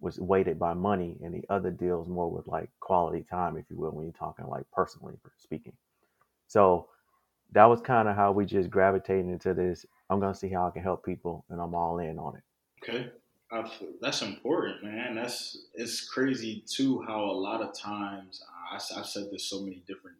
[0.00, 3.76] was weighted by money and the other deals more with like quality time if you
[3.76, 5.74] will when you're talking like personally speaking.
[6.48, 6.88] So
[7.52, 9.84] that was kind of how we just gravitated into this.
[10.08, 12.42] I'm to see how i can help people and i'm all in on it.
[12.82, 13.10] Okay.
[14.00, 15.14] That's important man.
[15.14, 19.82] That's it's crazy too how a lot of times I, have said this so many
[19.86, 20.16] different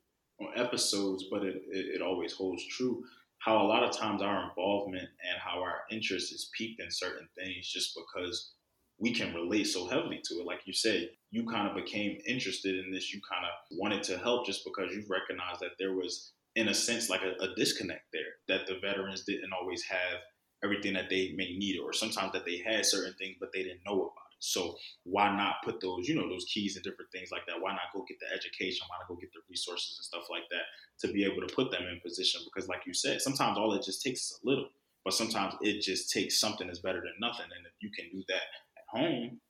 [0.56, 3.04] episodes but it, it, it always holds true
[3.38, 7.28] how a lot of times our involvement and how our interest is peaked in certain
[7.36, 8.52] things just because
[9.00, 10.46] we can relate so heavily to it.
[10.46, 13.12] Like you said, you kind of became interested in this.
[13.12, 16.74] You kind of wanted to help just because you recognized that there was, in a
[16.74, 20.20] sense, like a, a disconnect there, that the veterans didn't always have
[20.62, 23.80] everything that they may need, or sometimes that they had certain things, but they didn't
[23.86, 24.40] know about it.
[24.40, 27.60] So why not put those, you know, those keys and different things like that?
[27.60, 28.86] Why not go get the education?
[28.88, 30.64] Why not go get the resources and stuff like that
[31.00, 32.40] to be able to put them in position?
[32.44, 34.68] Because like you said, sometimes all it just takes is a little,
[35.04, 37.46] but sometimes it just takes something that's better than nothing.
[37.56, 39.40] And if you can do that at home,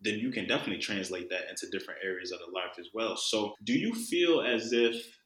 [0.00, 3.16] then you can definitely translate that into different areas of the life as well.
[3.16, 5.18] So do you feel as if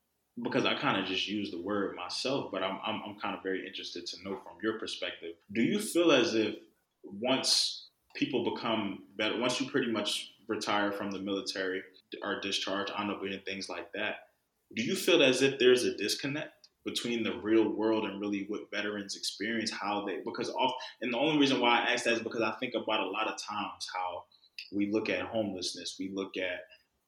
[0.42, 3.42] because I kind of just use the word myself, but I'm, I'm, I'm kind of
[3.42, 5.30] very interested to know from your perspective.
[5.52, 6.56] Do you feel as if
[7.04, 11.82] once people become better, once you pretty much retire from the military
[12.22, 14.16] or discharge, honorable and things like that,
[14.74, 16.52] do you feel as if there's a disconnect
[16.86, 20.72] between the real world and really what veterans experience, how they, because off,
[21.02, 23.26] and the only reason why I ask that is because I think about a lot
[23.26, 24.24] of times how
[24.72, 26.60] we look at homelessness, we look at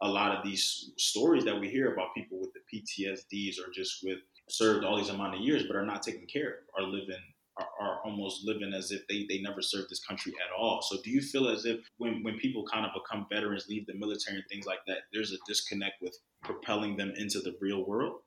[0.03, 4.05] a lot of these stories that we hear about people with the PTSDs or just
[4.05, 4.19] with
[4.51, 7.17] served all these amount of years but are not taken care of, are living
[7.59, 10.81] are, are, almost living as if they, they never served this country at all.
[10.81, 13.95] So do you feel as if when, when people kind of become veterans, leave the
[13.95, 18.21] military and things like that, there's a disconnect with propelling them into the real world?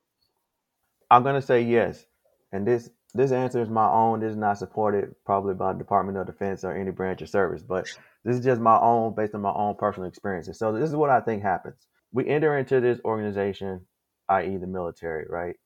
[1.12, 2.06] I'm gonna say yes.
[2.54, 4.22] And this this answer is my own.
[4.22, 7.64] This is not supported probably by the Department of Defense or any branch of service,
[7.64, 7.88] but
[8.26, 10.60] this is just my own based on my own personal experiences.
[10.60, 11.88] So this is what I think happens.
[12.14, 13.88] We enter into this organization,
[14.30, 14.58] i.e.
[14.58, 15.58] the military, right?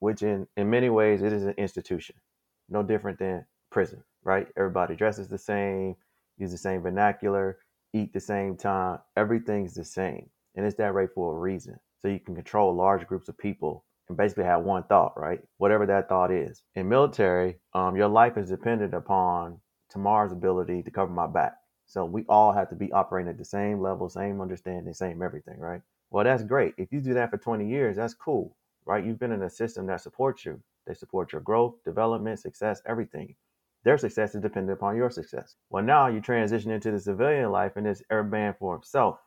[0.00, 2.16] Which in, in many ways it is an institution.
[2.70, 4.48] No different than prison, right?
[4.58, 5.96] Everybody dresses the same,
[6.38, 7.58] use the same vernacular,
[7.94, 9.00] eat the same time.
[9.16, 10.30] Everything's the same.
[10.56, 11.80] And it's that way for a reason.
[12.00, 15.40] So you can control large groups of people and basically have one thought, right?
[15.58, 16.62] Whatever that thought is.
[16.74, 21.54] In military, um, your life is dependent upon Tamar's ability to cover my back.
[21.86, 25.58] So we all have to be operating at the same level, same understanding, same everything,
[25.58, 25.80] right?
[26.10, 26.74] Well, that's great.
[26.78, 29.04] If you do that for 20 years, that's cool, right?
[29.04, 30.62] You've been in a system that supports you.
[30.86, 33.36] They support your growth, development, success, everything.
[33.84, 35.56] Their success is dependent upon your success.
[35.70, 39.20] Well, now you transition into the civilian life and it's every for himself,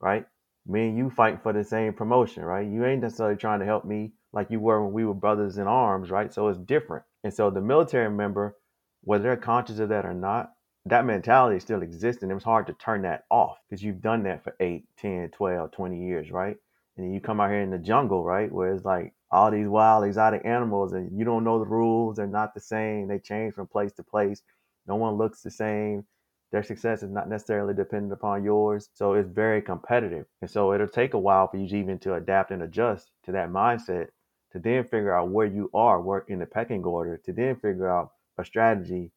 [0.00, 0.26] right?
[0.66, 2.66] Me and you fight for the same promotion, right?
[2.66, 5.66] You ain't necessarily trying to help me like you were when we were brothers in
[5.66, 6.32] arms, right?
[6.32, 7.04] So it's different.
[7.24, 8.56] And so the military member,
[9.02, 10.52] whether they're conscious of that or not,
[10.86, 14.24] that mentality still exists and it was hard to turn that off because you've done
[14.24, 16.56] that for 8 10 12 20 years right
[16.96, 19.68] and then you come out here in the jungle right where it's like all these
[19.68, 23.54] wild exotic animals and you don't know the rules they're not the same they change
[23.54, 24.42] from place to place
[24.86, 26.04] no one looks the same
[26.52, 30.88] their success is not necessarily dependent upon yours so it's very competitive and so it'll
[30.88, 34.08] take a while for you to even to adapt and adjust to that mindset
[34.52, 37.90] to then figure out where you are where in the pecking order to then figure
[37.90, 39.10] out a strategy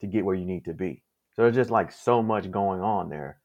[0.00, 1.02] to get where you need to be.
[1.34, 3.40] So there's just like so much going on there,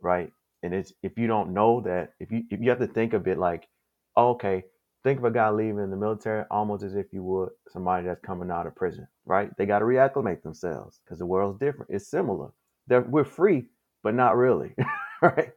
[0.00, 0.32] right?
[0.62, 3.26] And it's if you don't know that, if you if you have to think of
[3.26, 3.68] it like,
[4.16, 4.64] oh, okay,
[5.04, 8.50] think of a guy leaving the military almost as if you would somebody that's coming
[8.50, 9.50] out of prison, right?
[9.56, 11.90] They got to reacclimate themselves because the world's different.
[11.92, 12.52] It's similar.
[12.86, 13.66] They're, we're free,
[14.02, 14.74] but not really,
[15.22, 15.52] right?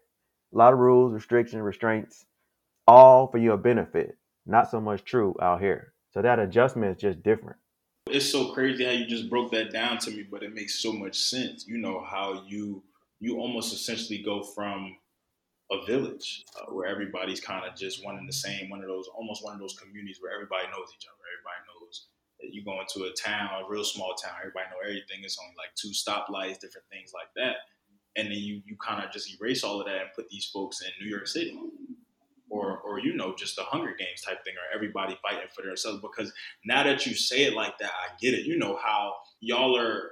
[0.53, 2.25] A lot of rules, restrictions, restraints,
[2.88, 4.17] all for your benefit.
[4.45, 5.93] Not so much true out here.
[6.11, 7.57] So that adjustment is just different
[8.07, 10.93] it's so crazy how you just broke that down to me, but it makes so
[10.93, 11.65] much sense.
[11.67, 12.83] You know how you
[13.19, 14.97] you almost essentially go from
[15.71, 19.07] a village uh, where everybody's kind of just one and the same, one of those
[19.07, 21.17] almost one of those communities where everybody knows each other.
[21.33, 22.05] Everybody knows
[22.39, 25.24] you go into a town, a real small town, everybody know everything.
[25.24, 27.58] It's only like two stoplights, different things like that,
[28.15, 30.82] and then you you kind of just erase all of that and put these folks
[30.82, 31.58] in New York City
[32.50, 36.02] or or you know just the Hunger Games type thing, or everybody fighting for themselves.
[36.02, 36.32] Because
[36.65, 38.45] now that you say it like that, I get it.
[38.45, 40.12] You know how y'all are.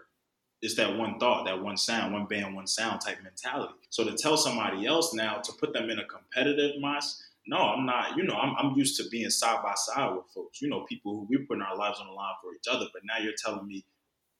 [0.61, 3.73] It's that one thought, that one sound, one band, one sound type mentality.
[3.89, 7.15] So to tell somebody else now to put them in a competitive mindset,
[7.47, 8.17] no, I'm not.
[8.17, 10.61] You know, I'm, I'm used to being side by side with folks.
[10.61, 12.87] You know, people who we're putting our lives on the line for each other.
[12.93, 13.85] But now you're telling me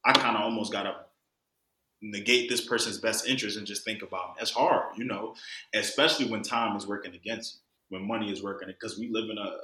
[0.05, 0.95] I kind of almost got to
[2.01, 4.33] negate this person's best interest and just think about me.
[4.39, 5.35] That's hard, you know,
[5.73, 7.59] especially when time is working against you
[7.93, 9.57] when money is working because we live in a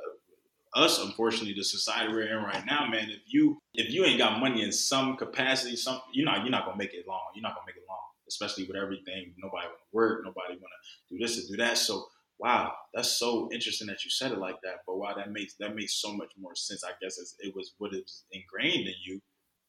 [0.75, 4.39] us unfortunately the society we're in right now man if you if you ain't got
[4.39, 7.55] money in some capacity some you're not you're not gonna make it long you're not
[7.55, 7.97] gonna make it long
[8.27, 10.61] especially with everything nobody want to work nobody want
[11.09, 12.05] to do this and do that so
[12.37, 15.75] wow that's so interesting that you said it like that but wow that makes that
[15.75, 19.21] makes so much more sense i guess it was what is ingrained in you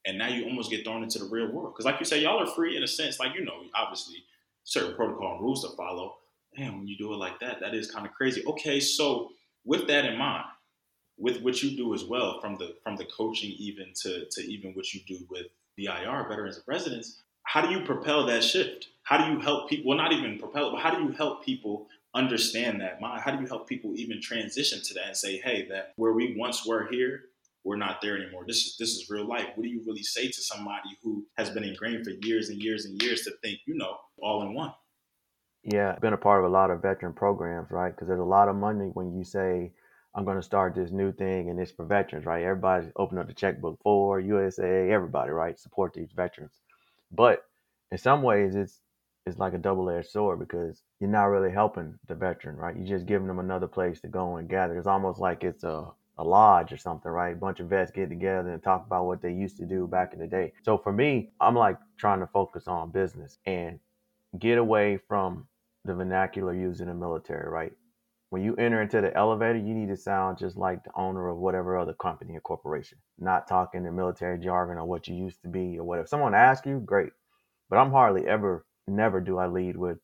[0.07, 2.43] and now you almost get thrown into the real world because like you say y'all
[2.43, 4.16] are free in a sense like you know obviously
[4.64, 6.14] certain protocol and rules to follow
[6.57, 8.45] damn, when you do it like that, that is kind of crazy.
[8.47, 9.31] Okay, so
[9.64, 10.45] with that in mind,
[11.19, 14.73] with what you do as well, from the from the coaching even to to even
[14.73, 15.47] what you do with
[15.79, 18.88] VIR Veterans in Residence, how do you propel that shift?
[19.03, 19.88] How do you help people?
[19.88, 23.01] Well, not even propel but how do you help people understand that?
[23.01, 26.12] my, How do you help people even transition to that and say, hey, that where
[26.12, 27.23] we once were here,
[27.64, 28.44] we're not there anymore.
[28.46, 29.49] This is this is real life.
[29.55, 32.87] What do you really say to somebody who has been ingrained for years and years
[32.87, 34.73] and years to think, you know, all in one?
[35.62, 37.94] Yeah, I've been a part of a lot of veteran programs, right?
[37.94, 39.73] Because there's a lot of money when you say,
[40.14, 42.42] I'm going to start this new thing and it's for veterans, right?
[42.42, 45.59] Everybody's open up the checkbook for USA, everybody, right?
[45.59, 46.61] Support these veterans.
[47.12, 47.44] But
[47.92, 48.81] in some ways, it's
[49.31, 52.77] it's like a double-edged sword because you're not really helping the veteran, right?
[52.77, 54.79] You're just giving them another place to go and gather.
[54.79, 55.87] It's almost like it's a
[56.19, 57.35] a lodge or something, right?
[57.35, 60.12] A bunch of vets get together and talk about what they used to do back
[60.12, 60.53] in the day.
[60.62, 63.81] So for me, I'm like trying to focus on business and
[64.38, 65.47] get away from
[65.85, 67.73] the vernacular used in the military, right?
[68.31, 71.38] When you enter into the elevator, you need to sound just like the owner of
[71.38, 75.49] whatever other company or corporation, not talking the military jargon or what you used to
[75.49, 76.07] be or whatever.
[76.07, 77.12] Someone asks you, great.
[77.71, 79.98] But I'm hardly ever, never do I lead with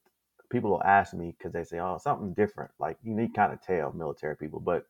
[0.50, 2.70] people will ask me because they say, oh, something different.
[2.78, 4.86] Like you need kind of tell military people, but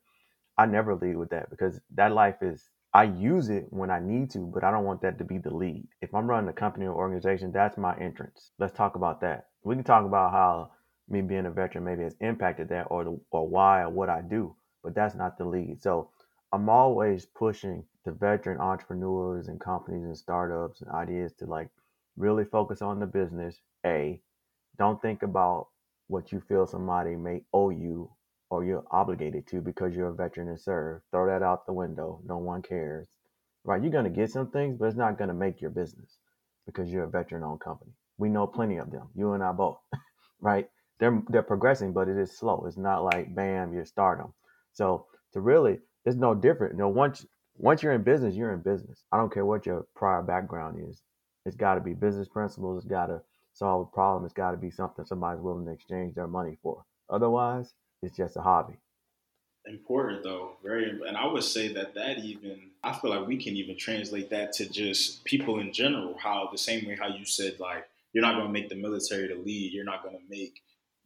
[0.59, 4.30] I never lead with that because that life is I use it when I need
[4.30, 5.87] to, but I don't want that to be the lead.
[6.00, 8.52] If I'm running a company or organization, that's my entrance.
[8.59, 9.48] Let's talk about that.
[9.64, 10.70] We can talk about how
[11.09, 14.22] me being a veteran maybe has impacted that or the, or why or what I
[14.22, 15.82] do, but that's not the lead.
[15.82, 16.11] So
[16.52, 21.68] I'm always pushing the veteran entrepreneurs and companies and startups and ideas to like
[22.16, 23.61] really focus on the business.
[23.85, 24.20] A,
[24.79, 25.68] don't think about
[26.09, 28.11] what you feel somebody may owe you
[28.50, 31.02] or you're obligated to because you're a veteran and serve.
[31.11, 32.20] Throw that out the window.
[32.26, 33.09] No one cares.
[33.64, 33.83] Right?
[33.83, 36.18] You're going to get some things, but it's not going to make your business
[36.66, 37.92] because you're a veteran owned company.
[38.18, 39.09] We know plenty of them.
[39.14, 39.79] You and I both.
[40.40, 40.68] right?
[40.98, 42.64] They're they're progressing, but it is slow.
[42.66, 44.33] It's not like bam, you're stardom.
[44.72, 46.74] So to really, it's no different.
[46.74, 47.26] You know, once
[47.57, 49.05] once you're in business, you're in business.
[49.12, 51.02] I don't care what your prior background is.
[51.46, 52.82] It's got to be business principles.
[52.82, 54.24] It's got to solve a problem.
[54.24, 56.85] It's got to be something somebody's willing to exchange their money for.
[57.09, 58.74] Otherwise, it's just a hobby.
[59.64, 63.56] Important though, very, and I would say that that even I feel like we can
[63.56, 66.16] even translate that to just people in general.
[66.18, 69.26] How the same way how you said like you're not going to make the military
[69.26, 70.61] the lead, you're not going to make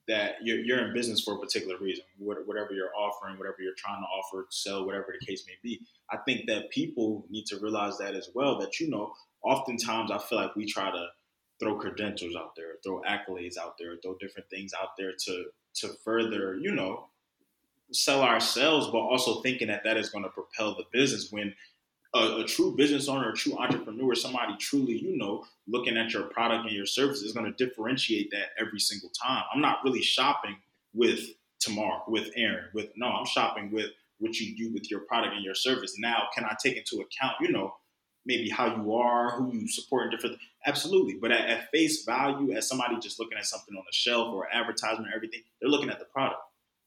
[0.08, 4.02] that you're, you're in business for a particular reason, whatever you're offering, whatever you're trying
[4.02, 5.80] to offer, sell, whatever the case may be.
[6.10, 8.58] I think that people need to realize that as well.
[8.58, 11.06] That you know, oftentimes I feel like we try to
[11.60, 15.88] throw credentials out there, throw accolades out there, throw different things out there to to
[16.04, 17.08] further, you know,
[17.92, 21.54] sell ourselves, but also thinking that that is going to propel the business when
[22.14, 26.24] a, a, true business owner, a true entrepreneur, somebody truly, you know, looking at your
[26.24, 29.44] product and your service is going to differentiate that every single time.
[29.54, 30.56] I'm not really shopping
[30.92, 31.20] with
[31.60, 35.44] Tamar, with Aaron, with no, I'm shopping with what you do with your product and
[35.44, 35.96] your service.
[35.98, 37.74] Now, can I take into account, you know,
[38.26, 40.36] maybe how you are, who you support, and different.
[40.66, 44.32] Absolutely, but at, at, face value, as somebody just looking at something on the shelf
[44.34, 46.40] or advertisement or everything, they're looking at the product.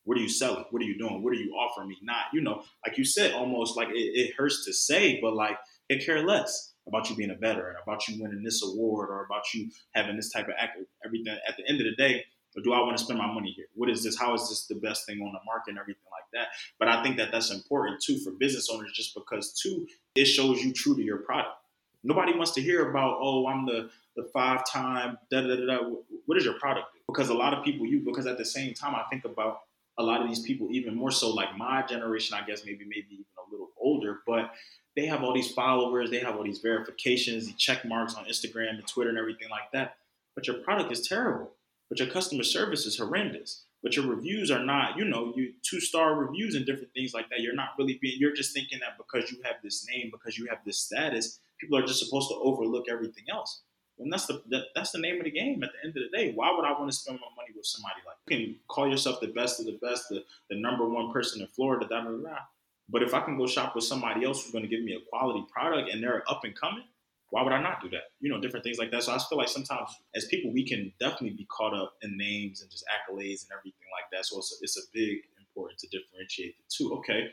[0.05, 0.65] What are you selling?
[0.71, 1.23] What are you doing?
[1.23, 1.97] What are you offering me?
[2.01, 5.57] Not, you know, like you said, almost like it, it hurts to say, but like
[5.89, 9.43] they care less about you being a veteran, about you winning this award, or about
[9.53, 10.77] you having this type of act.
[11.05, 12.23] Everything at the end of the day,
[12.55, 13.67] or do I want to spend my money here?
[13.73, 14.17] What is this?
[14.19, 16.49] How is this the best thing on the market and everything like that?
[16.79, 20.63] But I think that that's important too for business owners, just because too it shows
[20.63, 21.56] you true to your product.
[22.04, 25.89] Nobody wants to hear about oh I'm the the five time da da da da.
[26.26, 26.88] What is your product?
[27.08, 29.62] Because a lot of people you because at the same time I think about
[29.97, 33.08] a lot of these people even more so like my generation I guess maybe maybe
[33.12, 34.52] even a little older, but
[34.95, 38.71] they have all these followers, they have all these verifications, the check marks on Instagram
[38.71, 39.97] and Twitter and everything like that.
[40.36, 41.52] But your product is terrible
[41.93, 43.65] but your customer service is horrendous.
[43.83, 47.29] But your reviews are not, you know, you two star reviews and different things like
[47.29, 47.41] that.
[47.41, 50.47] You're not really being, you're just thinking that because you have this name, because you
[50.49, 53.61] have this status, people are just supposed to overlook everything else.
[53.99, 56.17] And that's the that, that's the name of the game at the end of the
[56.17, 56.31] day.
[56.33, 59.19] Why would I want to spend my money with somebody like you can call yourself
[59.19, 62.37] the best of the best, the, the number one person in Florida, da, da, da.
[62.89, 65.09] But if I can go shop with somebody else who's going to give me a
[65.09, 66.83] quality product and they're up and coming,
[67.33, 68.03] why would I not do that?
[68.19, 69.01] You know, different things like that.
[69.01, 72.61] So I feel like sometimes as people, we can definitely be caught up in names
[72.61, 74.27] and just accolades and everything like that.
[74.27, 76.93] So it's a, it's a big important to differentiate the two.
[76.93, 77.29] Okay.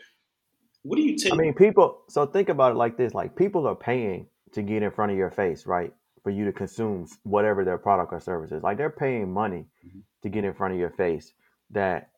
[0.84, 1.34] What do you take?
[1.34, 4.82] I mean, people, so think about it like this like people are paying to get
[4.82, 5.92] in front of your face, right?
[6.22, 8.62] For you to consume whatever their product or service is.
[8.62, 9.98] Like they're paying money mm-hmm.
[10.22, 11.34] to get in front of your face
[11.72, 12.08] that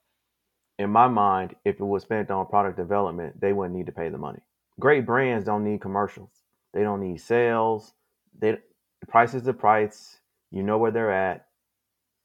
[0.79, 4.09] in my mind, if it was spent on product development, they wouldn't need to pay
[4.09, 4.41] the money.
[4.79, 6.42] Great brands don't need commercials.
[6.73, 7.93] They don't need sales.
[8.39, 8.59] They
[9.01, 10.19] the price is the price.
[10.51, 11.47] You know where they're at.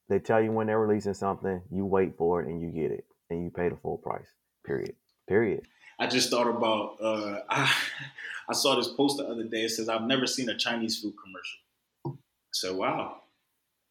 [0.10, 1.62] They tell you when they're releasing something.
[1.72, 4.28] You wait for it and you get it, and you pay the full price.
[4.66, 4.96] Period.
[5.28, 5.68] Period.
[6.00, 6.98] I just thought about.
[7.02, 7.74] Uh, I,
[8.50, 9.64] I saw this post the other day.
[9.64, 11.60] It says, "I've never seen a Chinese food commercial."
[12.48, 13.22] I said, wow.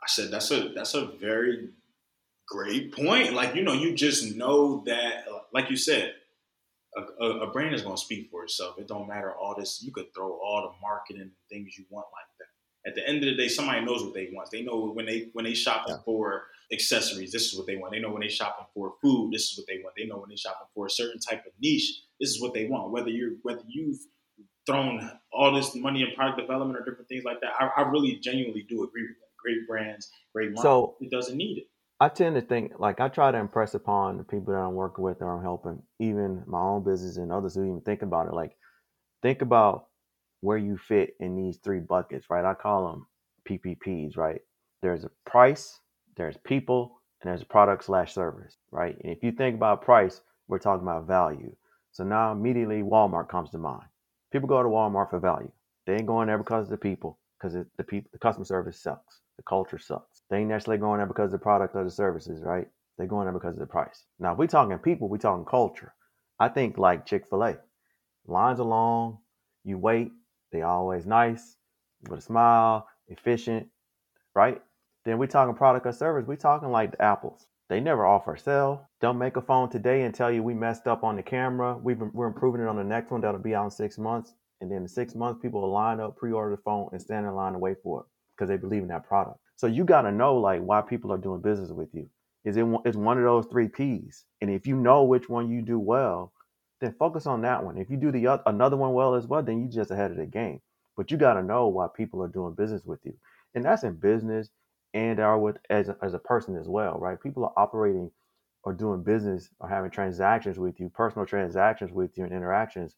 [0.03, 1.69] I said, that's a that's a very
[2.49, 3.35] great point.
[3.35, 6.14] Like, you know, you just know that, like you said,
[6.97, 8.79] a, a, brand is going to speak for itself.
[8.79, 9.83] It don't matter all this.
[9.83, 12.91] You could throw all the marketing and things you want like that.
[12.91, 14.51] At the end of the day, somebody knows what they want.
[14.51, 16.03] They know when they when they shopping yeah.
[16.05, 17.93] for accessories, this is what they want.
[17.93, 19.95] They know when they shopping for food, this is what they want.
[19.97, 22.67] They know when they shopping for a certain type of niche, this is what they
[22.67, 22.93] want.
[22.93, 23.99] Whether you're whether you've
[24.67, 28.17] thrown all this money in product development or different things like that, I, I really
[28.17, 29.37] genuinely do agree with that.
[29.43, 30.63] Great brands, great marketing.
[30.63, 31.67] So it doesn't need it.
[31.99, 35.03] I tend to think like I try to impress upon the people that I'm working
[35.03, 38.35] with or I'm helping, even my own business and others who even think about it.
[38.35, 38.55] Like,
[39.23, 39.87] think about
[40.43, 42.45] where you fit in these three buckets, right?
[42.45, 43.07] I call them
[43.49, 44.43] PPPs, right?
[44.83, 45.81] There's a price,
[46.19, 48.97] there's people, and there's a product slash service, right?
[49.03, 51.57] And if you think about price, we're talking about value.
[51.93, 53.89] So now immediately Walmart comes to mind.
[54.33, 55.51] People go to Walmart for value.
[55.87, 59.21] They ain't going there because of the people, because the people, the customer service sucks,
[59.39, 62.43] the culture sucks they ain't necessarily going there because of the product or the services,
[62.43, 62.67] right?
[62.99, 64.05] They're going there because of the price.
[64.19, 65.95] Now, if we talking people, we talking culture.
[66.41, 67.59] I think like Chick Fil A,
[68.27, 69.19] lines are long,
[69.65, 70.11] you wait,
[70.53, 71.57] they always nice,
[72.09, 73.69] with a smile, efficient,
[74.35, 74.61] right?
[75.05, 76.27] Then we talking product or service.
[76.27, 77.47] We talking like the apples.
[77.69, 78.89] They never offer sell.
[79.01, 81.77] Don't make a phone today and tell you we messed up on the camera.
[81.77, 84.35] We've been, we're improving it on the next one that'll be out in six months.
[84.61, 87.35] And then in six months, people will line up, pre-order the phone, and stand in
[87.35, 89.39] line and wait for it because they believe in that product.
[89.57, 92.09] So you got to know like why people are doing business with you.
[92.45, 94.25] Is it is one of those three P's?
[94.40, 96.33] And if you know which one you do well,
[96.81, 97.79] then focus on that one.
[97.79, 100.16] If you do the other, another one well as well, then you just ahead of
[100.19, 100.61] the game.
[100.97, 103.14] But you got to know why people are doing business with you,
[103.55, 104.51] and that's in business
[104.95, 107.21] and are with as a, as a person as well, right?
[107.23, 108.11] People are operating
[108.64, 112.97] or doing business or having transactions with you, personal transactions with you, and interactions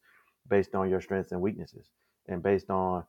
[0.49, 1.87] based on your strengths and weaknesses,
[2.27, 3.03] and based on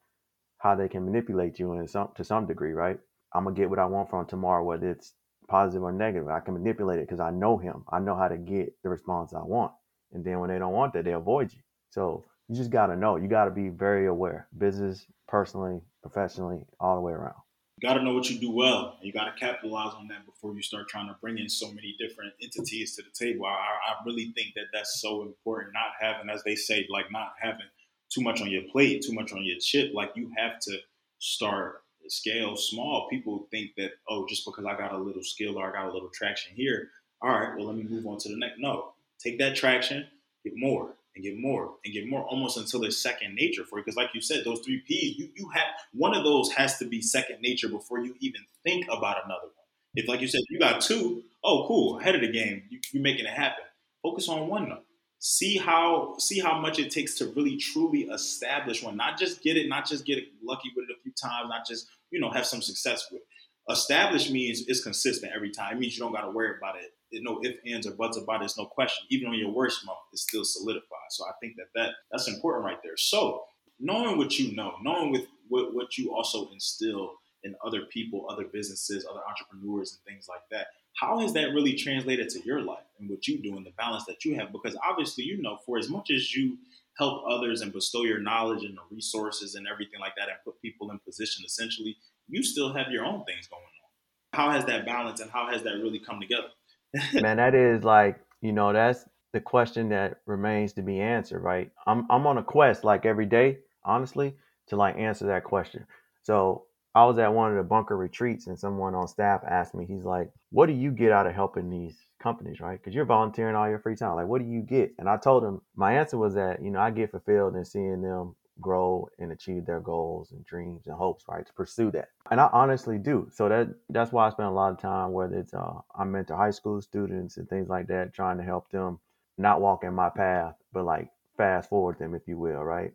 [0.59, 2.99] how they can manipulate you in some to some degree, right?
[3.35, 5.15] I'm gonna get what I want from Tamar, whether it's
[5.49, 6.29] positive or negative.
[6.29, 7.85] I can manipulate it because I know him.
[7.91, 9.73] I know how to get the response I want.
[10.13, 11.61] And then when they don't want that, they avoid you.
[11.91, 13.17] So you just gotta know.
[13.17, 17.37] You gotta be very aware, business, personally, professionally, all the way around.
[17.77, 18.99] You gotta know what you do well.
[19.03, 22.33] You gotta capitalize on that before you start trying to bring in so many different
[22.43, 23.47] entities to the table.
[23.47, 25.73] I, I really think that that's so important.
[25.73, 27.67] Not having, as they say, like not having
[28.13, 29.93] too much on your plate, too much on your chip.
[29.95, 30.79] Like you have to
[31.19, 35.69] start scale small, people think that, oh, just because I got a little skill or
[35.69, 36.89] I got a little traction here,
[37.23, 38.59] all right, well, let me move on to the next.
[38.59, 40.07] No, take that traction,
[40.45, 43.85] get more and get more and get more almost until it's second nature for you.
[43.85, 46.87] Because, like you said, those three P's, you, you have one of those has to
[46.87, 49.67] be second nature before you even think about another one.
[49.95, 53.03] If, like you said, you got two, oh, cool, ahead of the game, you, you're
[53.03, 53.65] making it happen.
[54.03, 54.83] Focus on one though
[55.21, 59.55] see how see how much it takes to really truly establish one not just get
[59.55, 62.47] it not just get lucky with it a few times not just you know have
[62.47, 63.23] some success with.
[63.69, 65.77] Established means it's consistent every time.
[65.77, 66.91] It means you don't got to worry about it.
[67.13, 68.47] There's no ifs ands or buts about it.
[68.47, 69.07] It's no question.
[69.11, 71.11] Even on your worst month it's still solidified.
[71.11, 72.97] So i think that, that that's important right there.
[72.97, 73.45] So
[73.79, 77.13] knowing what you know knowing with what, what you also instill
[77.45, 81.75] in other people other businesses other entrepreneurs and things like that how has that really
[81.75, 84.53] translated to your life and what you do and the balance that you have?
[84.53, 86.59] Because obviously, you know, for as much as you
[86.99, 90.61] help others and bestow your knowledge and the resources and everything like that and put
[90.61, 91.97] people in position, essentially,
[92.29, 94.39] you still have your own things going on.
[94.39, 96.49] How has that balance and how has that really come together?
[97.15, 101.71] Man, that is like, you know, that's the question that remains to be answered, right?
[101.87, 104.35] I'm I'm on a quest like every day, honestly,
[104.69, 105.87] to like answer that question.
[106.23, 109.87] So I was at one of the bunker retreats and someone on staff asked me,
[109.87, 112.79] he's like, what do you get out of helping these companies, right?
[112.79, 114.17] Because you're volunteering all your free time.
[114.17, 114.93] Like, what do you get?
[114.99, 118.03] And I told him my answer was that, you know, I get fulfilled in seeing
[118.03, 121.47] them grow and achieve their goals and dreams and hopes, right?
[121.47, 122.09] To pursue that.
[122.31, 123.29] And I honestly do.
[123.33, 126.37] So that that's why I spend a lot of time, whether it's uh, I mentor
[126.37, 128.99] high school students and things like that, trying to help them
[129.39, 132.93] not walk in my path, but like fast forward them, if you will, right?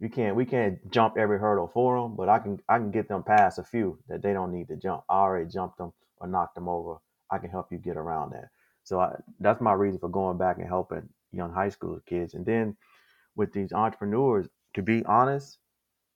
[0.00, 3.08] You can't we can't jump every hurdle for them, but I can I can get
[3.08, 5.04] them past a few that they don't need to jump.
[5.08, 6.96] I already jumped them or knocked them over.
[7.30, 8.48] I can help you get around that.
[8.84, 12.34] So I, that's my reason for going back and helping young high school kids.
[12.34, 12.76] And then
[13.36, 15.58] with these entrepreneurs, to be honest,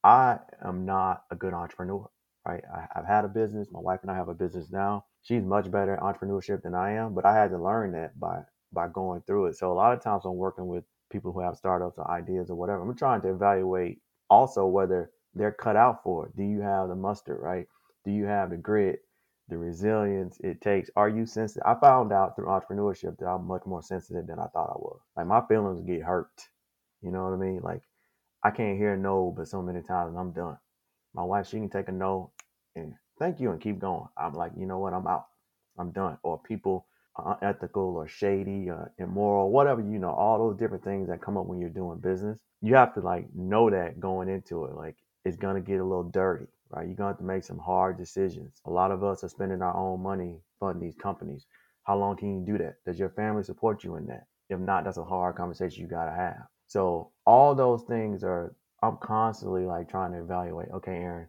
[0.02, 2.08] I am not a good entrepreneur.
[2.46, 2.64] Right?
[2.74, 3.68] I, I've had a business.
[3.70, 5.04] My wife and I have a business now.
[5.22, 8.40] She's much better at entrepreneurship than I am, but I had to learn that by
[8.72, 9.56] by going through it.
[9.56, 10.84] So a lot of times I'm working with
[11.14, 12.82] people who have startups or ideas or whatever.
[12.82, 14.00] I'm trying to evaluate
[14.30, 16.36] also whether they're cut out for it.
[16.36, 17.68] Do you have the mustard, right?
[18.04, 19.00] Do you have the grit,
[19.48, 20.90] the resilience it takes?
[20.96, 21.64] Are you sensitive?
[21.66, 25.00] I found out through entrepreneurship that I'm much more sensitive than I thought I was.
[25.16, 26.32] Like my feelings get hurt.
[27.02, 27.62] You know what I mean?
[27.62, 27.82] Like
[28.44, 30.58] I can't hear no but so many times I'm done.
[31.14, 32.32] My wife, she can take a no
[32.76, 34.08] and thank you and keep going.
[34.18, 35.26] I'm like, you know what, I'm out.
[35.78, 36.18] I'm done.
[36.24, 36.86] Or people
[37.16, 41.36] Uh, unethical or shady or immoral, whatever, you know, all those different things that come
[41.36, 42.40] up when you're doing business.
[42.62, 44.74] You have to like know that going into it.
[44.74, 46.86] Like it's gonna get a little dirty, right?
[46.86, 48.60] You're gonna have to make some hard decisions.
[48.66, 51.46] A lot of us are spending our own money funding these companies.
[51.84, 52.76] How long can you do that?
[52.86, 54.26] Does your family support you in that?
[54.50, 56.46] If not, that's a hard conversation you gotta have.
[56.68, 61.28] So all those things are I'm constantly like trying to evaluate, okay, Aaron,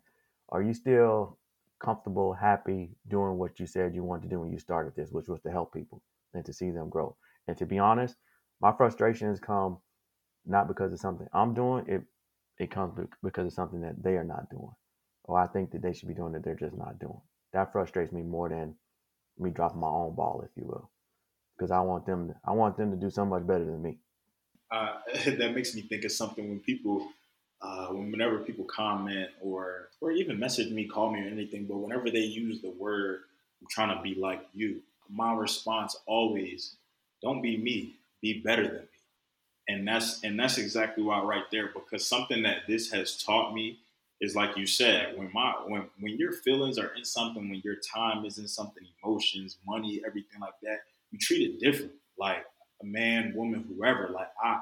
[0.50, 1.38] are you still
[1.86, 5.28] comfortable, happy doing what you said you wanted to do when you started this, which
[5.28, 6.02] was to help people
[6.34, 7.16] and to see them grow.
[7.48, 8.16] And to be honest,
[8.60, 9.78] my frustrations come
[10.46, 12.02] not because of something I'm doing, it
[12.58, 14.72] it comes because of something that they are not doing.
[15.26, 17.20] Or I think that they should be doing that they're just not doing.
[17.54, 18.76] That frustrates me more than
[19.38, 20.90] me dropping my own ball, if you will.
[21.58, 24.00] Because I want them to, I want them to do so much better than me.
[24.72, 24.94] Uh,
[25.26, 27.08] that makes me think of something when people
[27.62, 32.10] uh, whenever people comment or or even message me, call me or anything, but whenever
[32.12, 33.22] they use the word
[33.62, 36.76] "I'm trying to be like you," my response always,
[37.22, 38.88] "Don't be me, be better than me."
[39.68, 43.80] And that's and that's exactly why right there, because something that this has taught me
[44.22, 47.76] is like you said, when my when when your feelings are in something, when your
[47.78, 50.80] time is in something, emotions, money, everything like that,
[51.12, 51.94] you treat it different.
[52.18, 52.46] Like
[52.82, 54.10] a man, woman, whoever.
[54.10, 54.62] Like I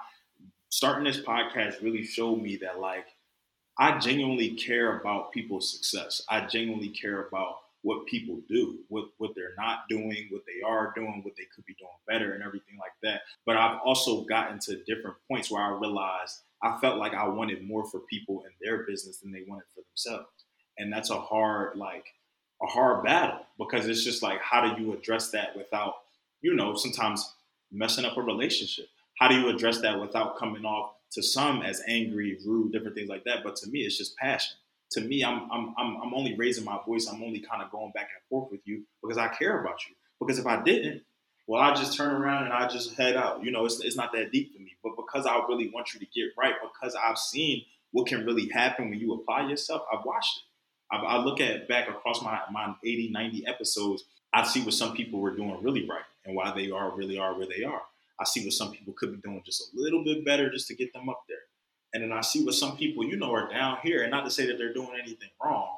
[0.73, 3.05] starting this podcast really showed me that like
[3.77, 6.23] I genuinely care about people's success.
[6.27, 10.91] I genuinely care about what people do, what what they're not doing, what they are
[10.95, 13.21] doing, what they could be doing better, and everything like that.
[13.45, 17.67] But I've also gotten to different points where I realized I felt like I wanted
[17.67, 20.45] more for people in their business than they wanted for themselves,
[20.79, 22.07] and that's a hard like
[22.63, 25.93] a hard battle because it's just like how do you address that without
[26.41, 27.31] you know sometimes
[27.71, 28.87] messing up a relationship
[29.19, 33.09] how do you address that without coming off to some as angry, rude, different things
[33.09, 33.43] like that?
[33.43, 34.55] But to me, it's just passion.
[34.91, 37.07] To me, I'm I'm I'm, I'm only raising my voice.
[37.07, 39.95] I'm only kind of going back and forth with you because I care about you.
[40.19, 41.03] Because if I didn't,
[41.47, 43.43] well, I just turn around and I just head out.
[43.43, 44.71] You know, it's, it's not that deep for me.
[44.83, 48.49] But because I really want you to get right, because I've seen what can really
[48.49, 50.43] happen when you apply yourself, I've watched it.
[50.91, 55.19] I, look at back across my, my 80, 90 episodes, I see what some people
[55.19, 57.81] were doing really right and why they are really are where they are.
[58.19, 60.75] I see what some people could be doing just a little bit better just to
[60.75, 61.37] get them up there.
[61.93, 64.01] And then I see what some people, you know, are down here.
[64.01, 65.77] And not to say that they're doing anything wrong,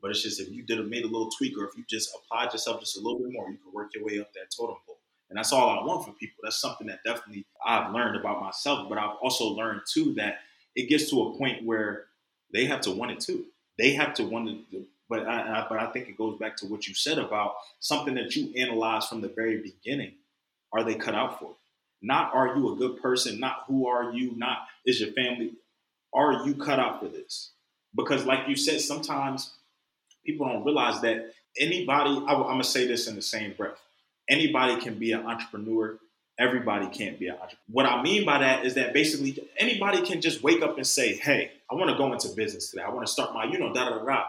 [0.00, 2.14] but it's just if you did have made a little tweak or if you just
[2.14, 4.76] applied yourself just a little bit more, you could work your way up that totem
[4.86, 4.98] pole.
[5.28, 6.36] And that's all I want for people.
[6.42, 8.88] That's something that definitely I've learned about myself.
[8.88, 10.40] But I've also learned too that
[10.74, 12.06] it gets to a point where
[12.52, 13.44] they have to want it too.
[13.78, 14.82] They have to want it.
[15.08, 18.14] But I, I, but I think it goes back to what you said about something
[18.14, 20.12] that you analyze from the very beginning.
[20.72, 21.56] Are they cut out for it?
[22.02, 25.52] Not are you a good person, not who are you, not is your family.
[26.14, 27.52] Are you cut out for this?
[27.94, 29.52] Because, like you said, sometimes
[30.24, 33.78] people don't realize that anybody, I, am gonna say this in the same breath
[34.28, 35.98] anybody can be an entrepreneur.
[36.38, 37.58] Everybody can't be an entrepreneur.
[37.70, 41.16] What I mean by that is that basically anybody can just wake up and say,
[41.16, 42.82] Hey, I wanna go into business today.
[42.82, 44.24] I wanna start my, you know, da da da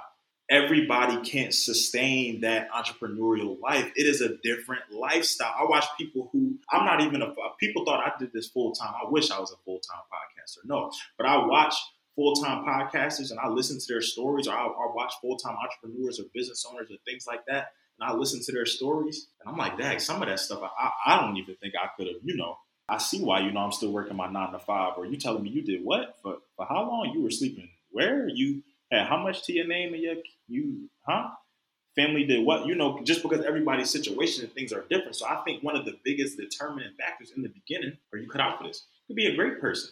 [0.51, 3.89] everybody can't sustain that entrepreneurial life.
[3.95, 5.53] It is a different lifestyle.
[5.57, 8.93] I watch people who I'm not even a people thought I did this full time.
[8.93, 10.67] I wish I was a full time podcaster.
[10.67, 11.73] No, but I watch
[12.15, 15.55] full time podcasters and I listen to their stories, or I, I watch full time
[15.55, 17.69] entrepreneurs or business owners or things like that.
[17.99, 20.89] And I listen to their stories, and I'm like, dang, some of that stuff I,
[21.05, 22.57] I don't even think I could have, you know.
[22.89, 24.93] I see why, you know, I'm still working my nine to five.
[24.97, 27.11] Or you telling me you did what for for how long?
[27.13, 28.27] You were sleeping where?
[28.27, 30.15] You had how much to your name and your
[30.51, 31.29] you huh?
[31.95, 32.65] Family did what?
[32.65, 35.15] You know, just because everybody's situation and things are different.
[35.15, 38.39] So I think one of the biggest determining factors in the beginning, are you cut
[38.39, 38.85] out for this?
[39.07, 39.91] Could be a great person.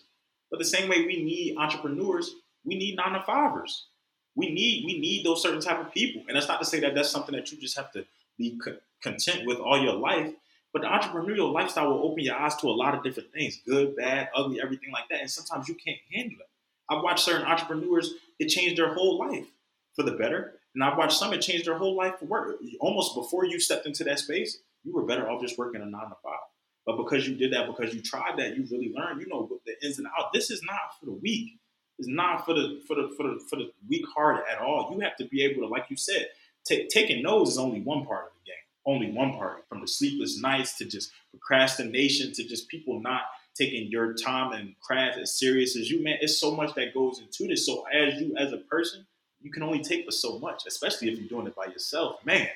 [0.49, 3.87] But the same way we need entrepreneurs, we need nine to fivers.
[4.35, 6.23] We need we need those certain type of people.
[6.27, 8.05] And that's not to say that that's something that you just have to
[8.37, 10.31] be co- content with all your life.
[10.71, 13.95] But the entrepreneurial lifestyle will open your eyes to a lot of different things, good,
[13.95, 15.19] bad, ugly, everything like that.
[15.19, 16.47] And sometimes you can't handle it.
[16.89, 19.47] I've watched certain entrepreneurs, it changed their whole life
[19.95, 20.53] for the better.
[20.75, 22.57] And I've watched some, it changed their whole life for work.
[22.79, 26.09] Almost before you stepped into that space, you were better off just working a nine
[26.09, 26.39] to five.
[26.85, 29.85] But because you did that, because you tried that, you really learned, you know, the
[29.85, 30.29] ins and outs.
[30.33, 31.59] This is not for the weak.
[31.99, 34.89] It's not for the for the for the for the weak heart at all.
[34.93, 36.29] You have to be able to, like you said,
[36.65, 38.55] taking no's is only one part of the game.
[38.85, 39.67] Only one part.
[39.67, 43.23] From the sleepless nights to just procrastination to just people not
[43.55, 46.17] taking your time and craft as serious as you, man.
[46.21, 47.65] It's so much that goes into this.
[47.65, 49.05] So as you as a person,
[49.41, 52.49] you can only take for so much, especially if you're doing it by yourself, man.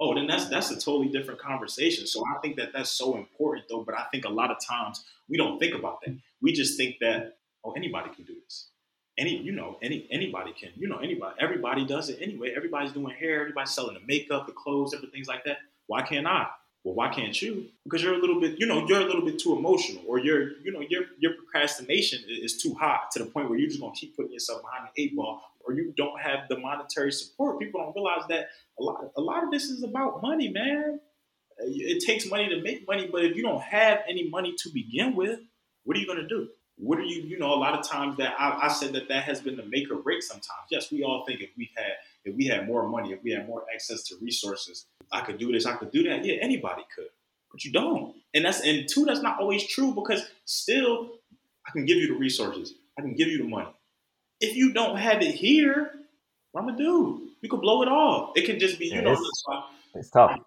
[0.00, 2.06] Oh, then that's that's a totally different conversation.
[2.06, 3.84] So I think that that's so important, though.
[3.84, 6.16] But I think a lot of times we don't think about that.
[6.42, 8.68] We just think that oh, anybody can do this.
[9.18, 13.14] any you know any anybody can you know anybody everybody does it anyway everybody's doing
[13.14, 16.46] hair everybody's selling the makeup the clothes different things like that why can't i
[16.84, 19.38] well why can't you because you're a little bit you know you're a little bit
[19.38, 23.50] too emotional or your you know your your procrastination is too high to the point
[23.50, 26.48] where you're just to keep putting yourself behind the eight ball or you don't have
[26.48, 28.48] the monetary support people don't realize that
[28.78, 31.00] a lot a lot of this is about money man
[31.58, 35.14] it takes money to make money but if you don't have any money to begin
[35.14, 35.40] with
[35.84, 36.48] what are you going to do
[36.80, 39.24] what are you, you know, a lot of times that I, I, said that that
[39.24, 40.66] has been the make or break sometimes.
[40.70, 41.92] Yes, we all think if we had,
[42.24, 45.52] if we had more money, if we had more access to resources, I could do
[45.52, 46.24] this, I could do that.
[46.24, 47.08] Yeah, anybody could,
[47.52, 48.14] but you don't.
[48.32, 51.10] And that's, and two, that's not always true because still,
[51.66, 53.68] I can give you the resources, I can give you the money.
[54.40, 55.90] If you don't have it here,
[56.52, 57.28] what I'm gonna do?
[57.42, 58.32] You could blow it all.
[58.36, 59.44] It can just be, you yeah, know, it's,
[59.94, 60.38] it's tough.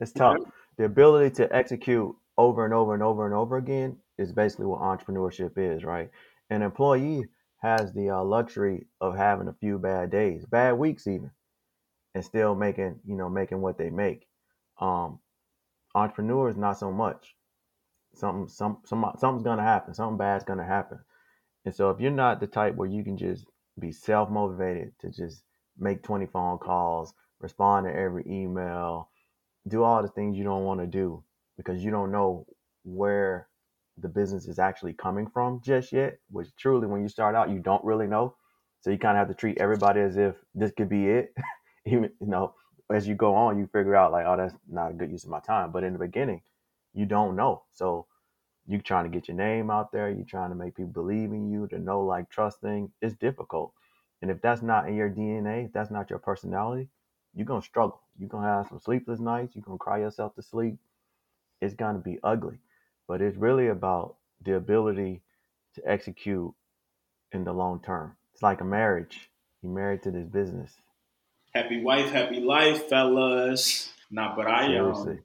[0.00, 0.38] It's tough.
[0.78, 4.80] The ability to execute over and over and over and over again is basically what
[4.80, 6.10] entrepreneurship is, right?
[6.50, 7.24] An employee
[7.58, 11.30] has the uh, luxury of having a few bad days, bad weeks even,
[12.14, 14.26] and still making, you know, making what they make.
[14.80, 15.20] Um,
[15.94, 17.34] entrepreneurs, not so much.
[18.14, 19.94] Something, some, some, something's gonna happen.
[19.94, 20.98] Something bad's gonna happen.
[21.64, 23.46] And so, if you're not the type where you can just
[23.78, 25.44] be self motivated to just
[25.78, 29.10] make 20 phone calls, respond to every email,
[29.68, 31.22] do all the things you don't want to do
[31.56, 32.46] because you don't know
[32.84, 33.48] where
[33.98, 37.60] the business is actually coming from just yet, which truly, when you start out, you
[37.60, 38.36] don't really know.
[38.80, 41.34] So you kind of have to treat everybody as if this could be it.
[41.86, 42.54] Even, you know,
[42.92, 45.30] as you go on, you figure out like, oh, that's not a good use of
[45.30, 45.70] my time.
[45.72, 46.42] But in the beginning,
[46.94, 47.62] you don't know.
[47.72, 48.06] So
[48.66, 50.10] you trying to get your name out there.
[50.10, 52.90] You're trying to make people believe in you, to know, like, trusting.
[53.00, 53.72] It's difficult.
[54.20, 56.88] And if that's not in your DNA, if that's not your personality,
[57.34, 58.00] you're going to struggle.
[58.18, 59.54] You're going to have some sleepless nights.
[59.56, 60.76] You're going to cry yourself to sleep.
[61.60, 62.58] It's going to be ugly
[63.08, 65.20] but it's really about the ability
[65.74, 66.52] to execute
[67.32, 68.16] in the long term.
[68.32, 69.30] It's like a marriage.
[69.62, 70.72] You're married to this business.
[71.54, 73.92] Happy wife, happy life, fellas.
[74.10, 75.20] Nah, but I um,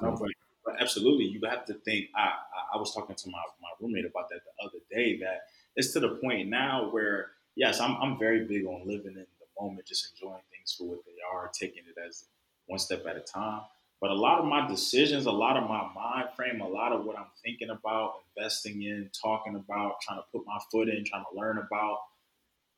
[0.00, 0.28] no, but,
[0.64, 2.06] but absolutely, you have to think.
[2.16, 2.32] I,
[2.74, 5.18] I, was talking to my, my roommate about that the other day.
[5.18, 5.42] That
[5.76, 9.60] it's to the point now where yes, I'm I'm very big on living in the
[9.62, 12.24] moment, just enjoying things for what they are, taking it as
[12.66, 13.62] one step at a time.
[14.00, 17.04] But a lot of my decisions, a lot of my mind frame, a lot of
[17.04, 21.24] what I'm thinking about, investing in, talking about, trying to put my foot in, trying
[21.30, 21.98] to learn about,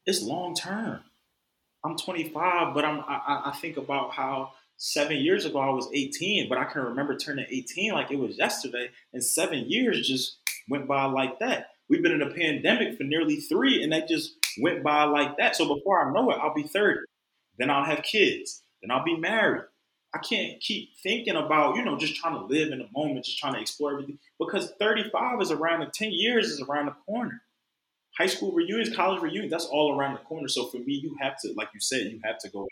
[0.04, 1.00] it's long term.
[1.84, 6.48] I'm 25, but I'm I, I think about how seven years ago I was 18,
[6.48, 10.86] but I can remember turning 18 like it was yesterday, and seven years just went
[10.86, 11.70] by like that.
[11.88, 15.54] We've been in a pandemic for nearly three, and that just went by like that.
[15.56, 17.00] So before I know it, I'll be 30.
[17.58, 18.62] Then I'll have kids.
[18.82, 19.62] Then I'll be married.
[20.14, 23.38] I can't keep thinking about, you know, just trying to live in the moment, just
[23.38, 24.18] trying to explore everything.
[24.38, 27.42] Because 35 is around the 10 years is around the corner.
[28.16, 30.48] High school reunions, college reunions, that's all around the corner.
[30.48, 32.66] So for me, you have to, like you said, you have to go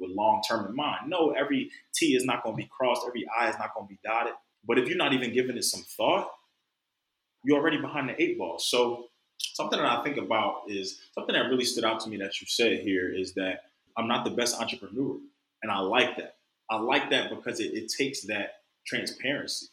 [0.00, 1.08] with long term in mind.
[1.08, 3.90] No, every T is not going to be crossed, every I is not going to
[3.90, 4.34] be dotted.
[4.66, 6.30] But if you're not even giving it some thought,
[7.44, 8.58] you're already behind the eight ball.
[8.58, 9.06] So
[9.38, 12.46] something that I think about is something that really stood out to me that you
[12.46, 13.64] said here is that
[13.96, 15.16] I'm not the best entrepreneur.
[15.62, 16.36] And I like that.
[16.70, 19.66] I like that because it, it takes that transparency,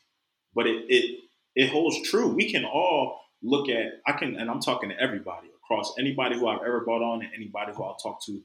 [0.53, 1.19] but it, it
[1.55, 2.28] it holds true.
[2.28, 6.47] We can all look at I can, and I'm talking to everybody across anybody who
[6.47, 8.41] I've ever brought on and anybody who I'll talk to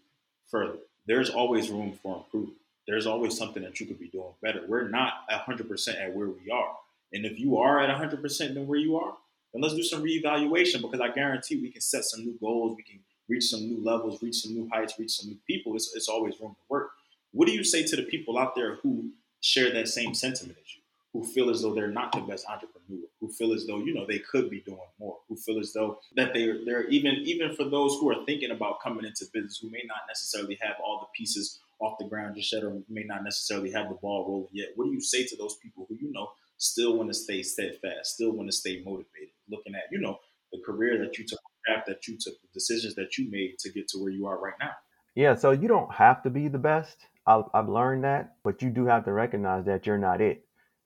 [0.50, 0.78] further.
[1.06, 2.58] There's always room for improvement.
[2.86, 4.62] There's always something that you could be doing better.
[4.66, 6.76] We're not 100% at where we are.
[7.12, 9.14] And if you are at 100% than where you are,
[9.52, 12.76] then let's do some reevaluation because I guarantee we can set some new goals.
[12.76, 15.74] We can reach some new levels, reach some new heights, reach some new people.
[15.76, 16.90] It's, it's always room to work.
[17.32, 20.74] What do you say to the people out there who share that same sentiment as
[20.74, 20.81] you,
[21.12, 24.06] who feel as though they're not the best entrepreneur, who feel as though you know
[24.06, 27.64] they could be doing more, who feel as though that they're they're even even for
[27.64, 31.18] those who are thinking about coming into business, who may not necessarily have all the
[31.18, 34.68] pieces off the ground just yet, or may not necessarily have the ball rolling yet.
[34.76, 38.14] What do you say to those people who you know still want to stay steadfast,
[38.14, 40.18] still want to stay motivated, looking at you know
[40.52, 43.58] the career that you took, the path that you took, the decisions that you made
[43.58, 44.70] to get to where you are right now?
[45.14, 46.96] Yeah, so you don't have to be the best.
[47.26, 50.44] I, I've learned that, but you do have to recognize that you're not it,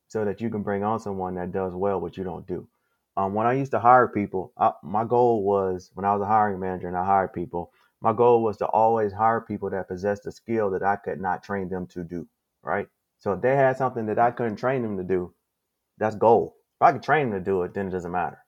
[0.09, 2.67] so that you can bring on someone that does well what you don't do.
[3.17, 6.27] Um, when I used to hire people, I, my goal was when I was a
[6.27, 10.27] hiring manager and I hired people, my goal was to always hire people that possessed
[10.27, 12.27] a skill that I could not train them to do.
[12.63, 12.89] Right.
[13.19, 15.33] So if they had something that I couldn't train them to do,
[15.99, 16.53] that's gold.
[16.79, 18.39] If I could train them to do it, then it doesn't matter.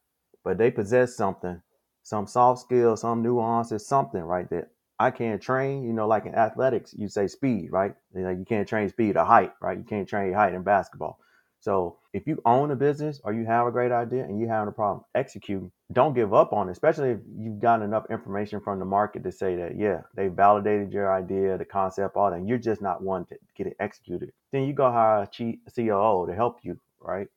[0.45, 1.63] But they possess something,
[2.03, 6.35] some soft skill, some nuances, something right that I can't train, you know, like in
[6.35, 7.95] athletics, you say speed, right?
[8.15, 9.79] You, know, you can't train speed or height, right?
[9.79, 11.19] You can't train height in basketball.
[11.61, 14.69] So if you own a business or you have a great idea and you're having
[14.69, 18.79] a problem executing, don't give up on it, especially if you've gotten enough information from
[18.79, 22.49] the market to say that, yeah, they validated your idea, the concept, all that, and
[22.49, 24.33] you're just not one to get it executed.
[24.53, 27.29] Then you go hire a COO to help you, right?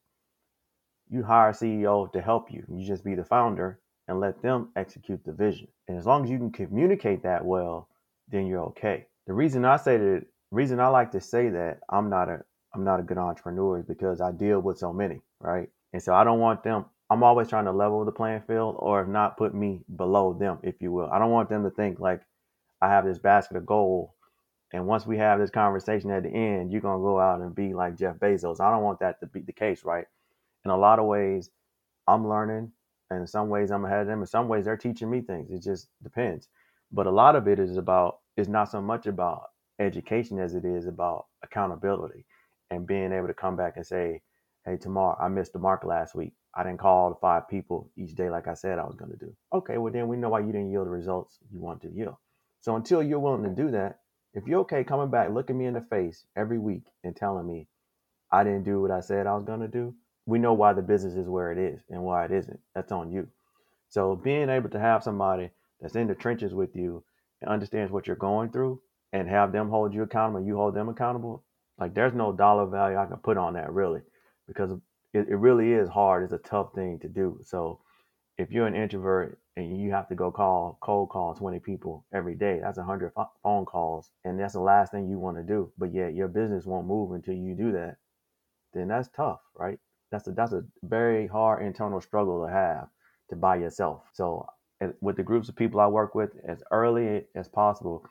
[1.09, 2.63] You hire a CEO to help you.
[2.69, 5.67] You just be the founder and let them execute the vision.
[5.87, 7.89] And as long as you can communicate that well,
[8.29, 9.07] then you're okay.
[9.27, 12.43] The reason I say that, reason I like to say that I'm not a
[12.73, 15.69] I'm not a good entrepreneur is because I deal with so many, right?
[15.93, 16.85] And so I don't want them.
[17.09, 20.59] I'm always trying to level the playing field, or if not, put me below them,
[20.63, 21.09] if you will.
[21.11, 22.21] I don't want them to think like
[22.81, 24.11] I have this basket of gold,
[24.71, 27.73] and once we have this conversation at the end, you're gonna go out and be
[27.73, 28.61] like Jeff Bezos.
[28.61, 30.05] I don't want that to be the case, right?
[30.63, 31.49] In a lot of ways,
[32.07, 32.71] I'm learning,
[33.09, 34.21] and in some ways, I'm ahead of them.
[34.21, 35.51] In some ways, they're teaching me things.
[35.51, 36.47] It just depends.
[36.93, 38.19] But a lot of it is about.
[38.37, 39.49] It's not so much about
[39.79, 42.25] education as it is about accountability
[42.71, 44.21] and being able to come back and say,
[44.65, 46.33] hey, Tamar I missed the mark last week.
[46.55, 49.17] I didn't call the five people each day like I said I was going to
[49.17, 49.35] do.
[49.53, 52.17] Okay, well, then we know why you didn't yield the results you want to yield.
[52.61, 54.01] So until you're willing to do that,
[54.35, 57.67] if you're okay coming back, looking me in the face every week and telling me
[58.31, 59.95] I didn't do what I said I was going to do,
[60.25, 62.59] we know why the business is where it is and why it isn't.
[62.75, 63.27] That's on you.
[63.89, 65.51] So being able to have somebody
[65.81, 67.03] that's in the trenches with you
[67.41, 68.81] and understands what you're going through
[69.13, 71.43] and have them hold you accountable you hold them accountable
[71.81, 74.01] like there's no dollar value I can put on that really,
[74.47, 74.71] because
[75.13, 76.23] it, it really is hard.
[76.23, 77.39] It's a tough thing to do.
[77.43, 77.81] So
[78.37, 82.35] if you're an introvert and you have to go call cold call 20 people every
[82.35, 83.13] day, that's 100
[83.43, 85.71] phone calls, and that's the last thing you want to do.
[85.77, 87.97] But yet your business won't move until you do that.
[88.73, 89.79] Then that's tough, right?
[90.11, 92.89] That's a that's a very hard internal struggle to have
[93.31, 94.03] to by yourself.
[94.13, 94.45] So
[95.01, 98.05] with the groups of people I work with, as early as possible,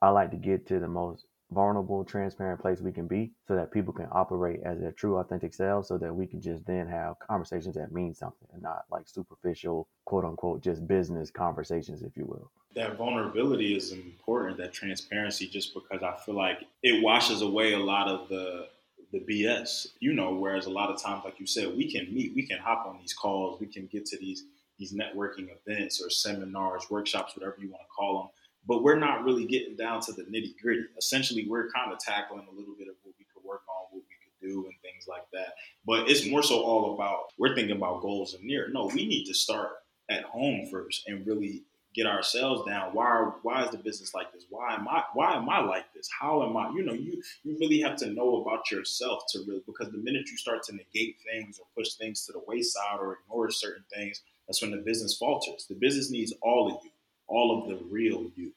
[0.00, 3.72] I like to get to the most vulnerable, transparent place we can be so that
[3.72, 7.18] people can operate as their true, authentic selves so that we can just then have
[7.18, 12.24] conversations that mean something and not like superficial, quote unquote, just business conversations, if you
[12.24, 12.50] will.
[12.74, 17.78] That vulnerability is important, that transparency, just because I feel like it washes away a
[17.78, 18.68] lot of the
[19.12, 22.32] the BS, you know, whereas a lot of times, like you said, we can meet,
[22.36, 24.44] we can hop on these calls, we can get to these
[24.78, 28.28] these networking events or seminars, workshops, whatever you want to call them
[28.66, 30.84] but we're not really getting down to the nitty gritty.
[30.98, 34.02] Essentially, we're kind of tackling a little bit of what we could work on, what
[34.08, 35.54] we could do, and things like that.
[35.86, 38.68] But it's more so all about we're thinking about goals and near.
[38.70, 39.70] No, we need to start
[40.10, 42.94] at home first and really get ourselves down.
[42.94, 44.44] Why are, why is the business like this?
[44.48, 46.08] Why am I why am I like this?
[46.20, 46.70] How am I?
[46.70, 50.28] You know, you you really have to know about yourself to really because the minute
[50.30, 54.22] you start to negate things or push things to the wayside or ignore certain things,
[54.46, 55.66] that's when the business falters.
[55.68, 56.89] The business needs all of you
[57.30, 58.52] all of the real you.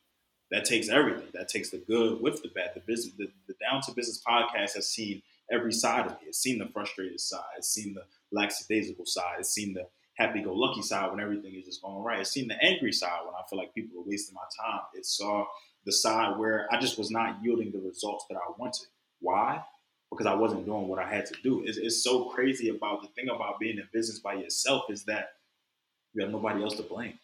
[0.52, 1.30] That takes everything.
[1.34, 2.72] That takes the good with the bad.
[2.76, 5.22] The business, the, the Down to Business podcast has seen
[5.52, 6.28] every side of me.
[6.28, 7.42] It's seen the frustrated side.
[7.58, 9.38] It's seen the lackadaisical side.
[9.40, 12.20] It's seen the happy-go-lucky side when everything is just going right.
[12.20, 14.82] It's seen the angry side when I feel like people are wasting my time.
[14.94, 15.46] It saw
[15.86, 18.86] the side where I just was not yielding the results that I wanted.
[19.22, 19.64] Why?
[20.12, 21.64] Because I wasn't doing what I had to do.
[21.66, 25.30] It's, it's so crazy about the thing about being in business by yourself is that
[26.14, 27.18] you have nobody else to blame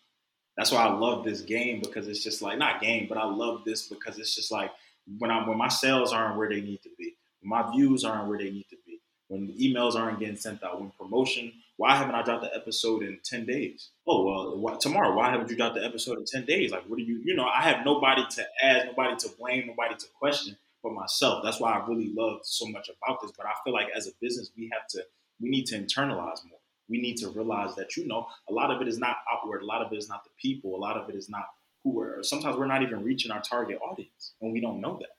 [0.58, 3.64] that's why I love this game because it's just like not game, but I love
[3.66, 4.72] this because it's just like
[5.18, 8.38] when I when my sales aren't where they need to be, my views aren't where
[8.38, 12.24] they need to be, when emails aren't getting sent out, when promotion, why haven't I
[12.24, 13.90] dropped the episode in ten days?
[14.08, 16.72] Oh well, Tamar, why haven't you dropped the episode in ten days?
[16.72, 17.46] Like, what do you, you know?
[17.46, 21.44] I have nobody to ask, nobody to blame, nobody to question but myself.
[21.44, 23.32] That's why I really love so much about this.
[23.36, 25.04] But I feel like as a business, we have to,
[25.42, 28.82] we need to internalize more we need to realize that you know a lot of
[28.82, 31.10] it is not outward a lot of it is not the people a lot of
[31.10, 31.46] it is not
[31.84, 35.10] who we're sometimes we're not even reaching our target audience and we don't know that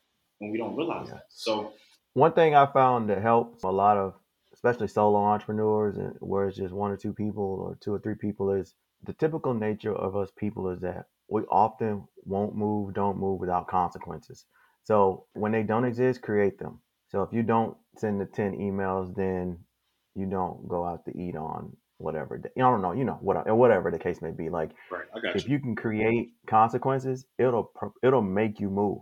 [0.41, 1.15] and we don't realize yeah.
[1.15, 1.73] that so
[2.15, 4.15] one thing i found that helps a lot of
[4.53, 8.15] especially solo entrepreneurs and where it's just one or two people or two or three
[8.15, 13.19] people is the typical nature of us people is that we often won't move don't
[13.19, 14.45] move without consequences.
[14.83, 16.81] So when they don't exist create them.
[17.09, 19.59] So if you don't send the 10 emails then
[20.15, 22.51] you don't go out to eat on whatever day.
[22.57, 24.49] I don't know, you know, what, uh, whatever the case may be.
[24.49, 25.05] Like, right,
[25.35, 25.55] if you.
[25.55, 27.71] you can create consequences, it'll
[28.03, 28.99] it'll make you move,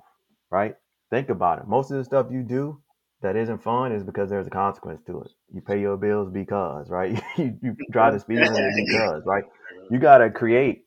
[0.50, 0.74] right?
[1.10, 1.68] Think about it.
[1.68, 2.80] Most of the stuff you do
[3.22, 5.30] that isn't fun is because there's a consequence to it.
[5.52, 7.20] You pay your bills because, right?
[7.36, 9.44] you, you drive the speed limit because, right?
[9.90, 10.84] You got to create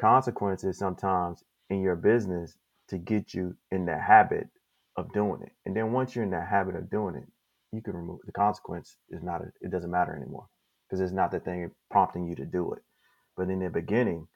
[0.00, 2.56] consequences sometimes in your business
[2.88, 4.48] to get you in the habit
[4.96, 5.52] of doing it.
[5.66, 7.28] And then once you're in the habit of doing it,
[7.76, 10.46] you can remove the consequence is not a, it doesn't matter anymore
[10.88, 12.82] because it's not the thing prompting you to do it
[13.36, 14.26] but in the beginning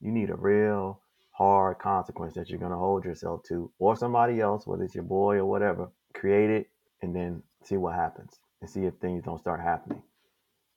[0.00, 1.00] you need a real
[1.32, 5.04] hard consequence that you're going to hold yourself to or somebody else whether it's your
[5.04, 6.66] boy or whatever create it
[7.02, 10.02] and then see what happens and see if things don't start happening.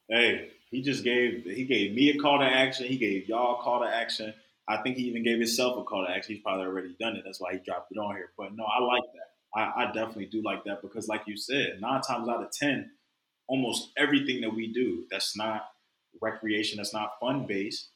[0.09, 2.87] Hey, he just gave he gave me a call to action.
[2.87, 4.33] He gave y'all a call to action.
[4.67, 6.35] I think he even gave himself a call to action.
[6.35, 7.23] He's probably already done it.
[7.23, 8.31] That's why he dropped it on here.
[8.37, 9.34] But no, I like that.
[9.55, 12.91] I, I definitely do like that because, like you said, nine times out of ten,
[13.47, 15.67] almost everything that we do that's not
[16.21, 17.89] recreation, that's not fun based,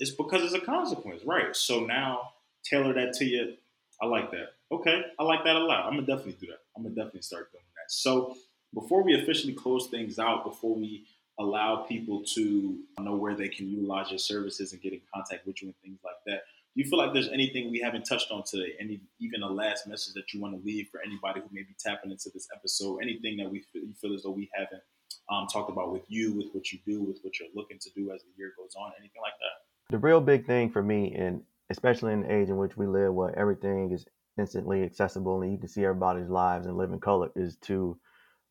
[0.00, 1.54] is because it's a consequence, right?
[1.54, 2.30] So now
[2.64, 3.54] tailor that to you.
[4.02, 4.54] I like that.
[4.72, 5.84] Okay, I like that a lot.
[5.84, 6.60] I'm gonna definitely do that.
[6.76, 7.90] I'm gonna definitely start doing that.
[7.90, 8.36] So
[8.72, 11.06] before we officially close things out, before we
[11.38, 15.62] allow people to know where they can utilize your services and get in contact with
[15.62, 16.42] you and things like that.
[16.74, 18.72] Do you feel like there's anything we haven't touched on today?
[18.80, 21.76] Any even a last message that you want to leave for anybody who may be
[21.78, 22.98] tapping into this episode?
[23.00, 24.82] Anything that we feel, you feel as though we haven't
[25.30, 28.10] um, talked about with you, with what you do, with what you're looking to do
[28.10, 29.92] as the year goes on, anything like that?
[29.94, 33.14] The real big thing for me, and especially in the age in which we live,
[33.14, 34.04] where everything is
[34.36, 37.96] instantly accessible and you can see everybody's lives and live in color, is to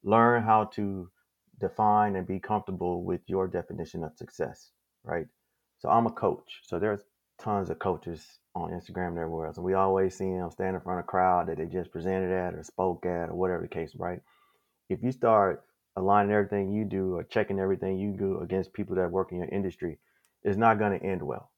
[0.01, 1.09] learn how to
[1.59, 4.71] define and be comfortable with your definition of success,
[5.03, 5.25] right?
[5.79, 6.61] So I'm a coach.
[6.63, 7.01] So there's
[7.39, 9.57] tons of coaches on Instagram and everywhere else.
[9.57, 12.31] And we always see them stand in front of a crowd that they just presented
[12.31, 14.21] at or spoke at or whatever the case, right?
[14.89, 15.63] If you start
[15.95, 19.49] aligning everything you do or checking everything you do against people that work in your
[19.49, 19.97] industry,
[20.43, 21.51] it's not going to end well.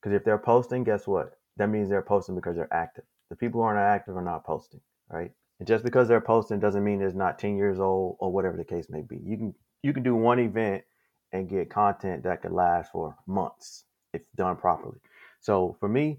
[0.00, 1.38] Because if they're posting, guess what?
[1.56, 3.04] That means they're posting because they're active.
[3.30, 5.32] The people who aren't active are not posting, right?
[5.58, 8.64] And just because they're posting doesn't mean it's not 10 years old or whatever the
[8.64, 9.18] case may be.
[9.24, 10.84] You can you can do one event
[11.32, 13.84] and get content that could last for months
[14.16, 14.98] if done properly.
[15.40, 16.18] So for me,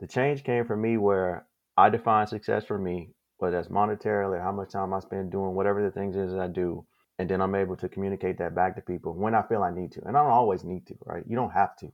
[0.00, 4.52] the change came for me where I define success for me, whether that's monetarily, how
[4.52, 6.86] much time I spend doing whatever the things is that I do,
[7.18, 9.92] and then I'm able to communicate that back to people when I feel I need
[9.92, 10.02] to.
[10.04, 11.24] And I don't always need to, right?
[11.28, 11.92] You don't have to,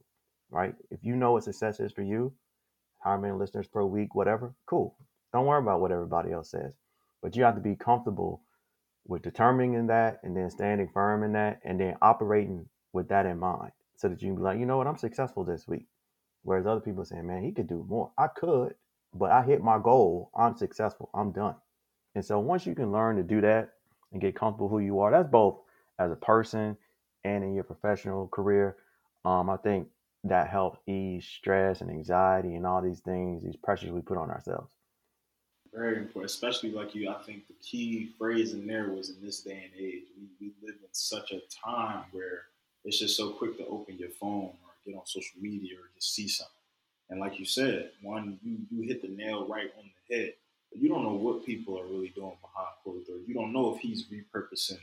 [0.50, 0.74] right?
[0.90, 2.32] If you know what success is for you,
[3.00, 4.96] how many listeners per week, whatever, cool.
[5.32, 6.74] Don't worry about what everybody else says.
[7.22, 8.42] But you have to be comfortable
[9.06, 13.38] with determining that and then standing firm in that and then operating with that in
[13.38, 15.86] mind so that you can be like, you know what, I'm successful this week.
[16.44, 18.12] Whereas other people saying, man, he could do more.
[18.16, 18.74] I could,
[19.12, 20.30] but I hit my goal.
[20.36, 21.10] I'm successful.
[21.12, 21.56] I'm done.
[22.14, 23.70] And so once you can learn to do that
[24.12, 25.58] and get comfortable who you are, that's both
[25.98, 26.76] as a person
[27.24, 28.76] and in your professional career.
[29.24, 29.88] Um, I think
[30.22, 34.30] that helps ease stress and anxiety and all these things, these pressures we put on
[34.30, 34.68] ourselves.
[35.74, 37.10] Very important, especially like you.
[37.10, 40.04] I think the key phrase in there was in this day and age.
[40.16, 42.42] We, we live in such a time where
[42.84, 46.14] it's just so quick to open your phone or get on social media or just
[46.14, 46.54] see something.
[47.10, 50.34] And like you said, one, you, you hit the nail right on the head.
[50.72, 53.22] You don't know what people are really doing behind closed doors.
[53.26, 54.80] You don't know if he's repurposing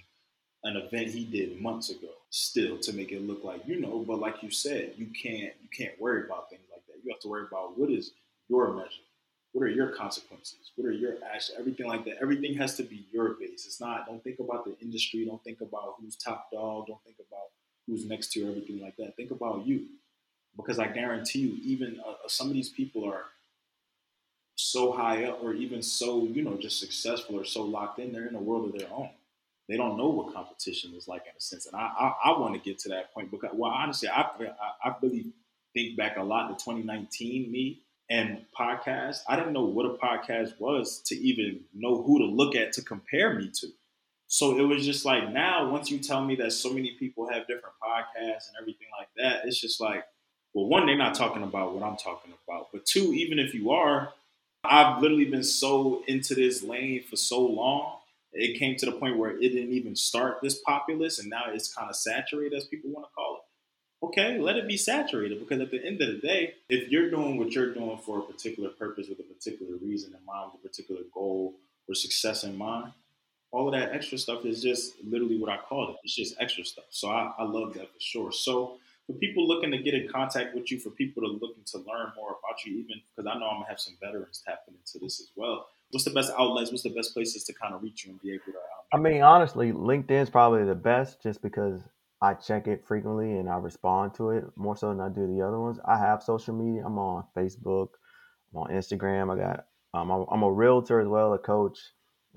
[0.63, 4.03] an event he did months ago still to make it look like you know.
[4.07, 6.95] But like you said, you can't you can't worry about things like that.
[7.03, 8.11] You have to worry about what is
[8.49, 9.05] your measure
[9.55, 10.71] what are your consequences?
[10.75, 11.57] What are your actions?
[11.57, 12.17] Everything like that.
[12.21, 13.65] Everything has to be your base.
[13.65, 15.23] It's not, don't think about the industry.
[15.23, 16.87] Don't think about who's top dog.
[16.87, 17.55] Don't think about
[17.88, 19.15] who's next to you, everything like that.
[19.15, 19.86] Think about you.
[20.55, 23.25] Because I guarantee you, even uh, uh, some of these people are
[24.55, 28.27] so high up or even so, you know, just successful or so locked in, they're
[28.27, 29.09] in a world of their own.
[29.67, 31.65] They don't know what competition is like in a sense.
[31.65, 34.89] And I, I, I want to get to that point because, well, honestly, I, I,
[34.89, 35.33] I really
[35.73, 39.19] think back a lot to 2019 me and podcast.
[39.27, 42.81] I didn't know what a podcast was to even know who to look at to
[42.81, 43.67] compare me to.
[44.28, 47.47] So it was just like now, once you tell me that so many people have
[47.47, 50.03] different podcasts and everything like that, it's just like,
[50.53, 52.69] well, one, they're not talking about what I'm talking about.
[52.71, 54.13] But two, even if you are,
[54.63, 57.97] I've literally been so into this lane for so long.
[58.34, 61.73] It came to the point where it didn't even start this populous, and now it's
[61.73, 63.41] kind of saturated, as people want to call it
[64.05, 67.38] okay, let it be saturated because at the end of the day, if you're doing
[67.38, 70.67] what you're doing for a particular purpose with a particular reason in mind, with a
[70.67, 71.55] particular goal
[71.88, 72.91] or success in mind,
[73.56, 75.95] all of that extra stuff is just literally what I call it.
[76.03, 76.86] It's just extra stuff.
[76.89, 78.32] So I, I love that for sure.
[78.32, 78.78] So
[79.08, 82.12] for people looking to get in contact with you, for people to looking to learn
[82.18, 85.22] more about you, even because I know I'm gonna have some veterans tapping into this
[85.22, 85.68] as well.
[85.91, 86.72] What's the best outlets?
[86.72, 88.51] What's the best places to kind of reach you and be able to?
[88.51, 88.56] Um,
[88.93, 91.82] I mean, honestly, LinkedIn is probably the best, just because
[92.22, 95.45] I check it frequently and I respond to it more so than I do the
[95.47, 95.80] other ones.
[95.86, 96.84] I have social media.
[96.86, 97.89] I'm on Facebook.
[98.51, 99.34] I'm on Instagram.
[99.34, 99.66] I got.
[99.93, 101.80] Um, I'm a realtor as well, a coach,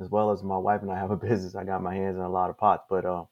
[0.01, 1.55] as well as my wife and I have a business.
[1.55, 3.25] I got my hands in a lot of pots, but uh,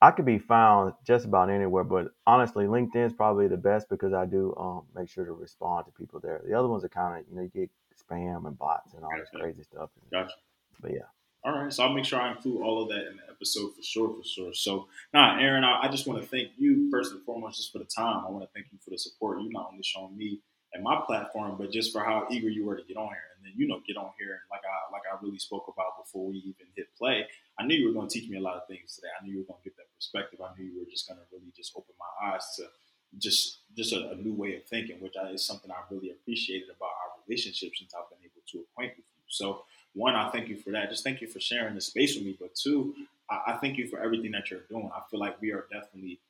[0.00, 1.84] I could be found just about anywhere.
[1.84, 5.86] But honestly, LinkedIn is probably the best because I do um, make sure to respond
[5.86, 6.40] to people there.
[6.46, 9.10] The other ones are kind of you know you get spam and bots and all
[9.18, 9.90] this crazy stuff.
[10.10, 10.34] Gotcha.
[10.80, 11.08] But yeah.
[11.44, 13.82] All right, so I'll make sure I include all of that in the episode for
[13.82, 14.52] sure, for sure.
[14.52, 17.78] So, now, Aaron, I, I, just want to thank you first and foremost just for
[17.78, 18.24] the time.
[18.26, 19.40] I want to thank you for the support.
[19.40, 20.40] You not only showing me
[20.74, 23.28] and my platform, but just for how eager you were to get on here.
[23.36, 25.98] And then, you know, get on here and like I like I really spoke about
[26.04, 27.26] before we even hit play,
[27.58, 29.08] I knew you were gonna teach me a lot of things today.
[29.18, 30.40] I knew you were gonna get that perspective.
[30.40, 32.64] I knew you were just gonna really just open my eyes to
[33.16, 36.68] just just a, a new way of thinking, which I, is something I really appreciated
[36.68, 39.22] about our relationship since I've been able to acquaint with you.
[39.28, 39.64] So
[39.94, 40.90] one, I thank you for that.
[40.90, 42.36] Just thank you for sharing the space with me.
[42.38, 42.94] But two,
[43.30, 44.90] I, I thank you for everything that you're doing.
[44.94, 46.20] I feel like we are definitely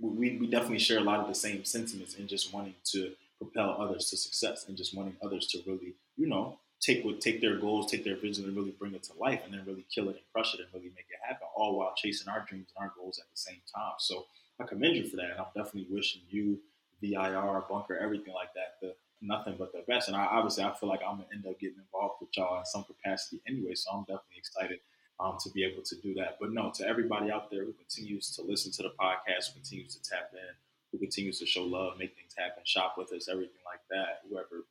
[0.00, 3.76] we, we definitely share a lot of the same sentiments in just wanting to propel
[3.78, 7.58] others to success and just wanting others to really, you know, take what take their
[7.58, 10.16] goals, take their vision, and really bring it to life, and then really kill it
[10.16, 12.92] and crush it and really make it happen, all while chasing our dreams and our
[12.96, 13.94] goals at the same time.
[13.98, 14.26] So
[14.60, 16.60] I commend you for that, and I'm definitely wishing you,
[17.00, 20.08] VIR, Bunker, everything like that, the nothing but the best.
[20.08, 22.66] And I, obviously, I feel like I'm gonna end up getting involved with y'all in
[22.66, 23.74] some capacity anyway.
[23.74, 24.80] So I'm definitely excited
[25.20, 26.36] um, to be able to do that.
[26.40, 29.96] But no, to everybody out there who continues to listen to the podcast, who continues
[29.96, 30.54] to tap in,
[30.94, 34.22] who continues to show love, make things happen, shop with us, everything like that.
[34.30, 34.64] Whoever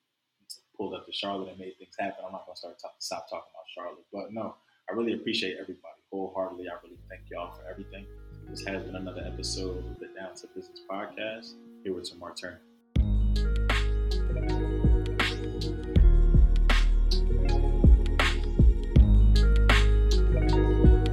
[0.78, 3.52] pulled up to Charlotte and made things happen, I'm not gonna start talk, stop talking
[3.54, 4.06] about Charlotte.
[4.14, 4.56] But no,
[4.90, 6.70] I really appreciate everybody wholeheartedly.
[6.70, 8.06] I really thank y'all for everything.
[8.50, 11.56] This has been another episode of the Down to Business podcast.
[11.84, 12.62] Here with Tamar Turner.